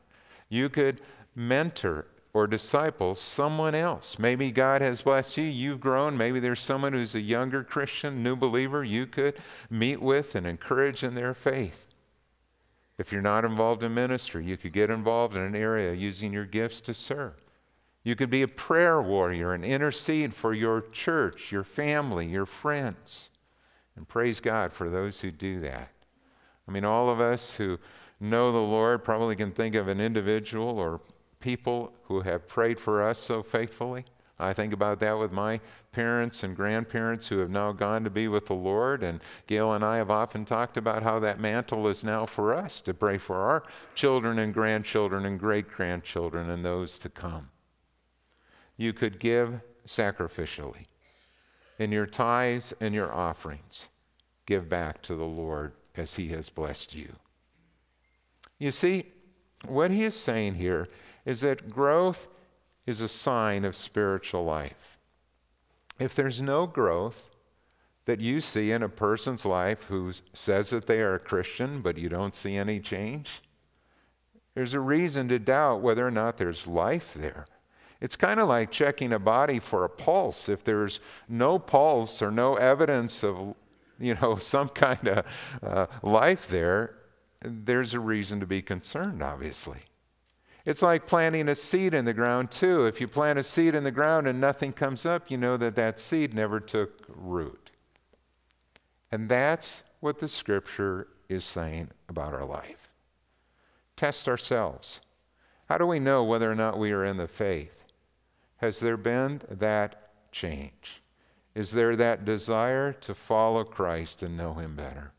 You 0.48 0.68
could 0.68 1.00
mentor 1.34 2.06
or 2.36 2.46
disciple 2.46 3.14
someone 3.14 3.74
else. 3.74 4.18
Maybe 4.18 4.50
God 4.50 4.82
has 4.82 5.00
blessed 5.00 5.38
you, 5.38 5.44
you've 5.44 5.80
grown. 5.80 6.18
Maybe 6.18 6.38
there's 6.38 6.60
someone 6.60 6.92
who's 6.92 7.14
a 7.14 7.20
younger 7.22 7.64
Christian, 7.64 8.22
new 8.22 8.36
believer, 8.36 8.84
you 8.84 9.06
could 9.06 9.38
meet 9.70 10.02
with 10.02 10.34
and 10.34 10.46
encourage 10.46 11.02
in 11.02 11.14
their 11.14 11.32
faith. 11.32 11.86
If 12.98 13.10
you're 13.10 13.22
not 13.22 13.46
involved 13.46 13.82
in 13.82 13.94
ministry, 13.94 14.44
you 14.44 14.58
could 14.58 14.74
get 14.74 14.90
involved 14.90 15.34
in 15.34 15.44
an 15.44 15.56
area 15.56 15.94
using 15.94 16.30
your 16.30 16.44
gifts 16.44 16.82
to 16.82 16.92
serve. 16.92 17.42
You 18.04 18.14
could 18.14 18.28
be 18.28 18.42
a 18.42 18.48
prayer 18.48 19.00
warrior 19.00 19.54
and 19.54 19.64
intercede 19.64 20.34
for 20.34 20.52
your 20.52 20.82
church, 20.92 21.50
your 21.50 21.64
family, 21.64 22.26
your 22.26 22.44
friends. 22.44 23.30
And 23.96 24.06
praise 24.06 24.40
God 24.40 24.74
for 24.74 24.90
those 24.90 25.22
who 25.22 25.30
do 25.30 25.58
that. 25.60 25.90
I 26.68 26.70
mean, 26.70 26.84
all 26.84 27.08
of 27.08 27.18
us 27.18 27.56
who 27.56 27.78
know 28.20 28.52
the 28.52 28.58
Lord 28.58 29.04
probably 29.04 29.36
can 29.36 29.52
think 29.52 29.74
of 29.74 29.88
an 29.88 30.02
individual 30.02 30.78
or 30.78 31.00
people 31.46 31.92
who 32.02 32.22
have 32.22 32.48
prayed 32.48 32.80
for 32.80 33.00
us 33.00 33.20
so 33.20 33.40
faithfully. 33.40 34.04
I 34.36 34.52
think 34.52 34.72
about 34.72 34.98
that 34.98 35.16
with 35.16 35.30
my 35.30 35.60
parents 35.92 36.42
and 36.42 36.56
grandparents 36.56 37.28
who 37.28 37.38
have 37.38 37.50
now 37.50 37.70
gone 37.70 38.02
to 38.02 38.10
be 38.10 38.26
with 38.26 38.46
the 38.46 38.54
Lord. 38.54 39.04
And 39.04 39.20
Gail 39.46 39.72
and 39.72 39.84
I 39.84 39.98
have 39.98 40.10
often 40.10 40.44
talked 40.44 40.76
about 40.76 41.04
how 41.04 41.20
that 41.20 41.38
mantle 41.38 41.86
is 41.86 42.02
now 42.02 42.26
for 42.26 42.52
us 42.52 42.80
to 42.80 42.92
pray 42.92 43.16
for 43.16 43.36
our 43.36 43.62
children 43.94 44.40
and 44.40 44.52
grandchildren 44.52 45.24
and 45.24 45.38
great 45.38 45.68
grandchildren 45.68 46.50
and 46.50 46.64
those 46.64 46.98
to 46.98 47.08
come. 47.08 47.50
You 48.76 48.92
could 48.92 49.20
give 49.20 49.60
sacrificially. 49.86 50.86
In 51.78 51.92
your 51.92 52.06
tithes 52.06 52.74
and 52.80 52.92
your 52.92 53.14
offerings, 53.14 53.86
give 54.46 54.68
back 54.68 55.00
to 55.02 55.14
the 55.14 55.22
Lord 55.22 55.74
as 55.96 56.16
He 56.16 56.26
has 56.30 56.48
blessed 56.48 56.96
you. 56.96 57.12
You 58.58 58.72
see, 58.72 59.12
what 59.64 59.92
He 59.92 60.02
is 60.02 60.16
saying 60.16 60.56
here 60.56 60.88
is 61.26 61.40
that 61.42 61.68
growth 61.68 62.28
is 62.86 63.00
a 63.02 63.08
sign 63.08 63.64
of 63.64 63.76
spiritual 63.76 64.44
life. 64.44 64.98
If 65.98 66.14
there's 66.14 66.40
no 66.40 66.66
growth 66.66 67.30
that 68.04 68.20
you 68.20 68.40
see 68.40 68.70
in 68.70 68.82
a 68.82 68.88
person's 68.88 69.44
life 69.44 69.84
who 69.84 70.12
says 70.32 70.70
that 70.70 70.86
they 70.86 71.00
are 71.00 71.14
a 71.14 71.18
Christian, 71.18 71.82
but 71.82 71.98
you 71.98 72.08
don't 72.08 72.34
see 72.34 72.54
any 72.54 72.78
change, 72.78 73.42
there's 74.54 74.72
a 74.72 74.80
reason 74.80 75.28
to 75.28 75.38
doubt 75.38 75.82
whether 75.82 76.06
or 76.06 76.12
not 76.12 76.38
there's 76.38 76.66
life 76.66 77.12
there. 77.14 77.46
It's 78.00 78.16
kind 78.16 78.38
of 78.38 78.48
like 78.48 78.70
checking 78.70 79.12
a 79.12 79.18
body 79.18 79.58
for 79.58 79.84
a 79.84 79.88
pulse. 79.88 80.48
If 80.48 80.62
there's 80.62 81.00
no 81.28 81.58
pulse 81.58 82.22
or 82.22 82.30
no 82.30 82.54
evidence 82.54 83.24
of, 83.24 83.54
you 83.98 84.14
know, 84.14 84.36
some 84.40 84.68
kind 84.68 85.08
of 85.08 85.26
uh, 85.62 85.86
life 86.02 86.46
there, 86.46 86.94
there's 87.42 87.94
a 87.94 88.00
reason 88.00 88.38
to 88.40 88.46
be 88.46 88.62
concerned, 88.62 89.22
obviously. 89.22 89.80
It's 90.66 90.82
like 90.82 91.06
planting 91.06 91.48
a 91.48 91.54
seed 91.54 91.94
in 91.94 92.04
the 92.04 92.12
ground, 92.12 92.50
too. 92.50 92.86
If 92.86 93.00
you 93.00 93.06
plant 93.06 93.38
a 93.38 93.44
seed 93.44 93.76
in 93.76 93.84
the 93.84 93.92
ground 93.92 94.26
and 94.26 94.40
nothing 94.40 94.72
comes 94.72 95.06
up, 95.06 95.30
you 95.30 95.38
know 95.38 95.56
that 95.56 95.76
that 95.76 96.00
seed 96.00 96.34
never 96.34 96.58
took 96.58 97.04
root. 97.08 97.70
And 99.12 99.28
that's 99.28 99.84
what 100.00 100.18
the 100.18 100.26
scripture 100.26 101.06
is 101.28 101.44
saying 101.44 101.90
about 102.08 102.34
our 102.34 102.44
life. 102.44 102.90
Test 103.96 104.28
ourselves. 104.28 105.00
How 105.68 105.78
do 105.78 105.86
we 105.86 106.00
know 106.00 106.24
whether 106.24 106.50
or 106.50 106.56
not 106.56 106.78
we 106.78 106.90
are 106.90 107.04
in 107.04 107.16
the 107.16 107.28
faith? 107.28 107.84
Has 108.56 108.80
there 108.80 108.96
been 108.96 109.42
that 109.48 110.10
change? 110.32 111.00
Is 111.54 111.70
there 111.70 111.94
that 111.94 112.24
desire 112.24 112.92
to 112.92 113.14
follow 113.14 113.62
Christ 113.62 114.22
and 114.22 114.36
know 114.36 114.54
Him 114.54 114.74
better? 114.74 115.12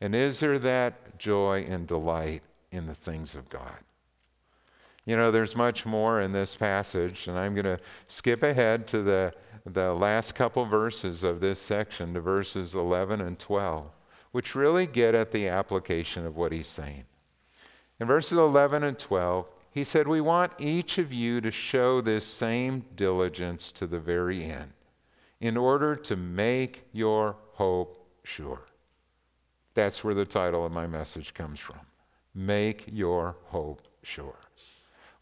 And 0.00 0.14
is 0.14 0.40
there 0.40 0.58
that 0.58 1.18
joy 1.18 1.66
and 1.68 1.86
delight 1.86 2.42
in 2.72 2.86
the 2.86 2.94
things 2.94 3.34
of 3.34 3.50
God? 3.50 3.76
You 5.06 5.16
know, 5.16 5.30
there's 5.30 5.54
much 5.54 5.86
more 5.86 6.20
in 6.20 6.32
this 6.32 6.56
passage, 6.56 7.28
and 7.28 7.38
I'm 7.38 7.54
going 7.54 7.64
to 7.64 7.78
skip 8.08 8.42
ahead 8.42 8.88
to 8.88 9.02
the, 9.02 9.32
the 9.64 9.94
last 9.94 10.34
couple 10.34 10.64
verses 10.64 11.22
of 11.22 11.40
this 11.40 11.60
section, 11.60 12.12
to 12.14 12.20
verses 12.20 12.74
11 12.74 13.20
and 13.20 13.38
12, 13.38 13.86
which 14.32 14.56
really 14.56 14.86
get 14.86 15.14
at 15.14 15.30
the 15.30 15.46
application 15.46 16.26
of 16.26 16.36
what 16.36 16.50
he's 16.50 16.66
saying. 16.66 17.04
In 18.00 18.08
verses 18.08 18.36
11 18.36 18.82
and 18.82 18.98
12, 18.98 19.46
he 19.70 19.84
said, 19.84 20.08
We 20.08 20.20
want 20.20 20.52
each 20.58 20.98
of 20.98 21.12
you 21.12 21.40
to 21.40 21.52
show 21.52 22.00
this 22.00 22.26
same 22.26 22.84
diligence 22.96 23.70
to 23.72 23.86
the 23.86 24.00
very 24.00 24.44
end 24.44 24.72
in 25.40 25.56
order 25.56 25.94
to 25.94 26.16
make 26.16 26.88
your 26.92 27.36
hope 27.52 28.08
sure. 28.24 28.62
That's 29.74 30.02
where 30.02 30.14
the 30.14 30.24
title 30.24 30.66
of 30.66 30.72
my 30.72 30.86
message 30.86 31.32
comes 31.32 31.60
from. 31.60 31.80
Make 32.34 32.86
your 32.90 33.36
hope 33.44 33.82
sure. 34.02 34.45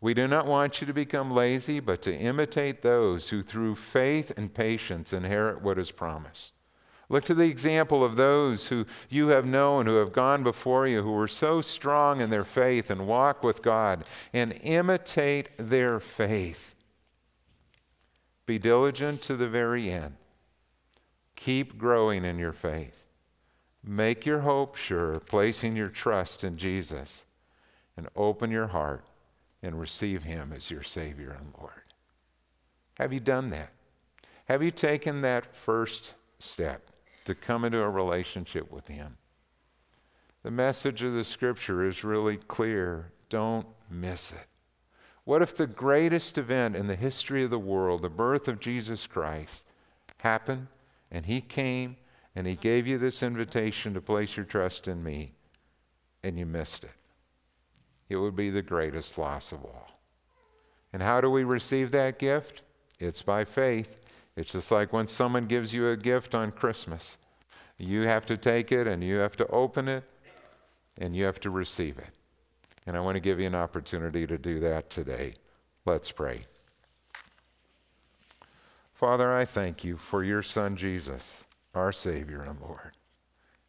We 0.04 0.12
do 0.12 0.28
not 0.28 0.44
want 0.44 0.82
you 0.82 0.86
to 0.86 0.92
become 0.92 1.30
lazy, 1.30 1.80
but 1.80 2.02
to 2.02 2.14
imitate 2.14 2.82
those 2.82 3.30
who 3.30 3.42
through 3.42 3.76
faith 3.76 4.32
and 4.36 4.52
patience 4.52 5.14
inherit 5.14 5.62
what 5.62 5.78
is 5.78 5.90
promised. 5.90 6.52
Look 7.08 7.24
to 7.24 7.34
the 7.34 7.48
example 7.48 8.04
of 8.04 8.16
those 8.16 8.66
who 8.66 8.84
you 9.08 9.28
have 9.28 9.46
known, 9.46 9.86
who 9.86 9.94
have 9.94 10.12
gone 10.12 10.42
before 10.42 10.86
you, 10.86 11.00
who 11.00 11.12
were 11.12 11.26
so 11.26 11.62
strong 11.62 12.20
in 12.20 12.28
their 12.28 12.44
faith 12.44 12.90
and 12.90 13.06
walk 13.06 13.42
with 13.42 13.62
God, 13.62 14.04
and 14.34 14.60
imitate 14.62 15.48
their 15.56 15.98
faith. 16.00 16.74
Be 18.44 18.58
diligent 18.58 19.22
to 19.22 19.36
the 19.36 19.48
very 19.48 19.90
end. 19.90 20.16
Keep 21.34 21.78
growing 21.78 22.26
in 22.26 22.38
your 22.38 22.52
faith. 22.52 23.06
Make 23.82 24.26
your 24.26 24.40
hope 24.40 24.76
sure, 24.76 25.18
placing 25.20 25.76
your 25.76 25.86
trust 25.86 26.44
in 26.44 26.58
Jesus, 26.58 27.24
and 27.96 28.06
open 28.14 28.50
your 28.50 28.66
heart 28.66 29.06
and 29.64 29.80
receive 29.80 30.22
Him 30.22 30.52
as 30.54 30.70
your 30.70 30.82
Savior 30.82 31.36
and 31.38 31.52
Lord? 31.58 31.72
Have 32.98 33.12
you 33.12 33.20
done 33.20 33.50
that? 33.50 33.70
Have 34.46 34.62
you 34.62 34.70
taken 34.70 35.22
that 35.22 35.56
first 35.56 36.14
step 36.38 36.90
to 37.24 37.34
come 37.34 37.64
into 37.64 37.80
a 37.80 37.88
relationship 37.88 38.70
with 38.70 38.86
Him? 38.86 39.16
The 40.42 40.50
message 40.50 41.02
of 41.02 41.14
the 41.14 41.24
Scripture 41.24 41.88
is 41.88 42.04
really 42.04 42.36
clear. 42.36 43.10
Don't 43.30 43.66
miss 43.90 44.32
it. 44.32 44.46
What 45.24 45.40
if 45.40 45.56
the 45.56 45.66
greatest 45.66 46.36
event 46.36 46.76
in 46.76 46.86
the 46.86 46.96
history 46.96 47.44
of 47.44 47.50
the 47.50 47.58
world, 47.58 48.02
the 48.02 48.10
birth 48.10 48.46
of 48.46 48.60
Jesus 48.60 49.06
Christ, 49.06 49.64
happened 50.18 50.66
and 51.10 51.24
He 51.24 51.40
came 51.40 51.96
and 52.36 52.46
He 52.46 52.56
gave 52.56 52.86
you 52.86 52.98
this 52.98 53.22
invitation 53.22 53.94
to 53.94 54.02
place 54.02 54.36
your 54.36 54.44
trust 54.44 54.86
in 54.86 55.02
me 55.02 55.32
and 56.22 56.38
you 56.38 56.44
missed 56.44 56.84
it? 56.84 56.90
It 58.08 58.16
would 58.16 58.36
be 58.36 58.50
the 58.50 58.62
greatest 58.62 59.18
loss 59.18 59.52
of 59.52 59.64
all. 59.64 59.90
And 60.92 61.02
how 61.02 61.20
do 61.20 61.30
we 61.30 61.44
receive 61.44 61.90
that 61.92 62.18
gift? 62.18 62.62
It's 63.00 63.22
by 63.22 63.44
faith. 63.44 63.96
It's 64.36 64.52
just 64.52 64.70
like 64.70 64.92
when 64.92 65.08
someone 65.08 65.46
gives 65.46 65.72
you 65.72 65.88
a 65.88 65.96
gift 65.96 66.34
on 66.34 66.52
Christmas. 66.52 67.18
You 67.78 68.02
have 68.02 68.26
to 68.26 68.36
take 68.36 68.72
it 68.72 68.86
and 68.86 69.02
you 69.02 69.16
have 69.16 69.36
to 69.36 69.46
open 69.48 69.88
it 69.88 70.04
and 70.98 71.16
you 71.16 71.24
have 71.24 71.40
to 71.40 71.50
receive 71.50 71.98
it. 71.98 72.10
And 72.86 72.96
I 72.96 73.00
want 73.00 73.16
to 73.16 73.20
give 73.20 73.40
you 73.40 73.46
an 73.46 73.54
opportunity 73.54 74.26
to 74.26 74.38
do 74.38 74.60
that 74.60 74.90
today. 74.90 75.34
Let's 75.86 76.10
pray. 76.10 76.46
Father, 78.94 79.32
I 79.32 79.44
thank 79.44 79.84
you 79.84 79.96
for 79.96 80.22
your 80.22 80.42
Son 80.42 80.76
Jesus, 80.76 81.46
our 81.74 81.92
Savior 81.92 82.42
and 82.42 82.60
Lord. 82.60 82.92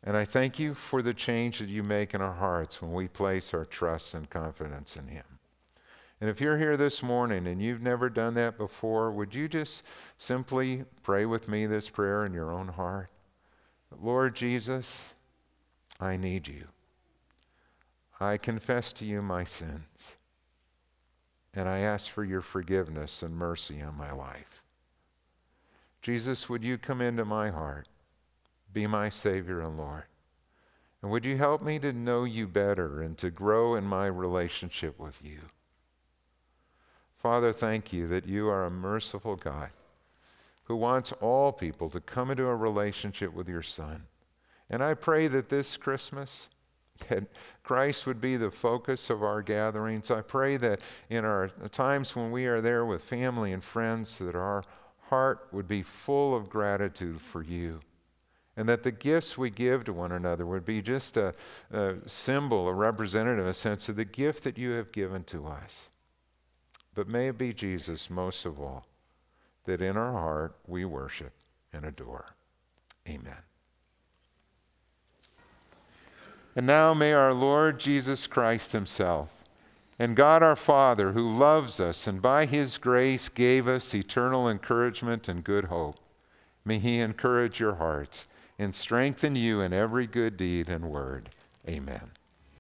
And 0.06 0.16
I 0.16 0.24
thank 0.24 0.60
you 0.60 0.76
for 0.76 1.02
the 1.02 1.16
change 1.16 1.58
that 1.58 1.68
you 1.68 1.82
make 1.82 2.14
in 2.14 2.22
our 2.22 2.36
hearts 2.36 2.80
when 2.82 2.94
we 2.94 3.08
place 3.08 3.54
our 3.54 3.66
trust 3.66 4.14
and 4.14 4.30
confidence 4.30 4.96
in 4.96 5.08
Him. 5.08 5.26
And 6.22 6.30
if 6.30 6.40
you're 6.40 6.60
here 6.60 6.78
this 6.78 7.02
morning 7.02 7.48
and 7.48 7.62
you've 7.62 7.82
never 7.82 8.10
done 8.10 8.36
that 8.36 8.58
before, 8.58 9.12
would 9.12 9.34
you 9.34 9.48
just 9.48 9.84
simply 10.18 10.86
pray 11.04 11.26
with 11.26 11.50
me 11.50 11.66
this 11.66 11.90
prayer 11.90 12.24
in 12.26 12.34
your 12.34 12.52
own 12.52 12.68
heart? 12.68 13.10
Lord 14.00 14.36
Jesus, 14.36 15.16
I 16.00 16.18
need 16.18 16.48
you. 16.48 16.68
I 18.20 18.38
confess 18.38 18.94
to 18.94 19.06
you 19.06 19.22
my 19.22 19.44
sins, 19.44 20.18
and 21.54 21.68
I 21.68 21.80
ask 21.80 22.10
for 22.10 22.24
your 22.24 22.42
forgiveness 22.42 23.22
and 23.24 23.36
mercy 23.36 23.82
on 23.82 23.98
my 23.98 24.12
life. 24.12 24.64
Jesus, 26.02 26.48
would 26.48 26.64
you 26.64 26.78
come 26.78 27.02
into 27.02 27.26
my 27.26 27.50
heart, 27.50 27.88
be 28.76 28.86
my 28.86 29.10
Savior 29.10 29.62
and 29.62 29.78
Lord? 29.78 30.04
And 31.02 31.10
would 31.10 31.26
you 31.26 31.38
help 31.38 31.64
me 31.64 31.80
to 31.80 31.94
know 31.94 32.26
you 32.26 32.46
better 32.46 33.02
and 33.02 33.18
to 33.20 33.32
grow 33.32 33.76
in 33.76 33.86
my 33.86 34.06
relationship 34.06 35.00
with 35.00 35.24
you? 35.24 35.40
Father, 37.18 37.54
thank 37.54 37.94
you 37.94 38.08
that 38.08 38.28
you 38.28 38.50
are 38.50 38.66
a 38.66 38.70
merciful 38.70 39.36
God 39.36 39.70
who 40.66 40.76
wants 40.76 41.12
all 41.14 41.52
people 41.52 41.90
to 41.90 42.02
come 42.02 42.30
into 42.30 42.46
a 42.46 42.56
relationship 42.56 43.34
with 43.34 43.48
your 43.48 43.64
Son. 43.64 44.04
And 44.70 44.84
I 44.84 44.94
pray 44.94 45.28
that 45.28 45.50
this 45.50 45.78
Christmas, 45.78 46.50
that 47.10 47.24
Christ 47.64 48.06
would 48.06 48.20
be 48.20 48.36
the 48.36 48.52
focus 48.52 49.10
of 49.10 49.24
our 49.24 49.42
gatherings. 49.42 50.12
I 50.12 50.22
pray 50.22 50.58
that 50.58 50.82
in 51.10 51.24
our 51.24 51.48
times 51.72 52.16
when 52.16 52.32
we 52.32 52.46
are 52.46 52.62
there 52.62 52.86
with 52.86 53.04
family 53.04 53.54
and 53.54 53.64
friends, 53.64 54.18
that 54.18 54.36
our 54.36 54.64
heart 55.10 55.48
would 55.52 55.68
be 55.68 55.82
full 55.82 56.36
of 56.36 56.50
gratitude 56.50 57.22
for 57.22 57.42
you. 57.42 57.80
And 58.58 58.70
that 58.70 58.84
the 58.84 58.92
gifts 58.92 59.38
we 59.38 59.50
give 59.50 59.84
to 59.84 59.94
one 59.94 60.14
another 60.14 60.46
would 60.46 60.66
be 60.66 60.82
just 60.82 61.18
a, 61.18 61.34
a 61.72 61.96
symbol, 62.06 62.70
a 62.70 62.74
representative, 62.74 63.46
a 63.46 63.54
sense 63.54 63.90
of 63.90 63.98
the 63.98 64.06
gift 64.06 64.44
that 64.46 64.58
you 64.58 64.72
have 64.72 64.92
given 64.92 65.24
to 65.26 65.46
us. 65.46 65.90
But 66.94 67.10
may 67.10 67.28
it 67.28 67.38
be 67.38 67.54
Jesus 67.54 68.10
most 68.10 68.46
of 68.46 68.60
all, 68.60 68.86
that 69.66 69.82
in 69.82 69.98
our 69.98 70.14
heart 70.14 70.56
we 70.66 70.86
worship 70.86 71.34
and 71.74 71.84
adore. 71.84 72.28
Amen. 73.08 73.44
And 76.56 76.66
now 76.66 76.94
may 76.94 77.12
our 77.12 77.34
Lord 77.34 77.80
Jesus 77.80 78.28
Christ 78.28 78.72
Himself 78.72 79.30
and 80.00 80.16
God 80.16 80.44
our 80.44 80.56
Father, 80.56 81.14
who 81.14 81.28
loves 81.28 81.80
us 81.80 82.08
and 82.08 82.22
by 82.22 82.46
His 82.46 82.78
grace 82.78 83.30
gave 83.30 83.68
us 83.68 83.94
eternal 83.94 84.50
encouragement 84.50 85.28
and 85.28 85.44
good 85.44 85.66
hope, 85.66 85.98
may 86.64 86.80
He 86.80 87.00
encourage 87.00 87.60
your 87.60 87.76
hearts 87.76 88.28
and 88.58 88.76
strengthen 88.76 89.36
you 89.36 89.62
in 89.62 89.74
every 89.74 90.08
good 90.08 90.38
deed 90.38 90.70
and 90.70 90.90
word. 90.90 91.30
Amen. 91.68 92.12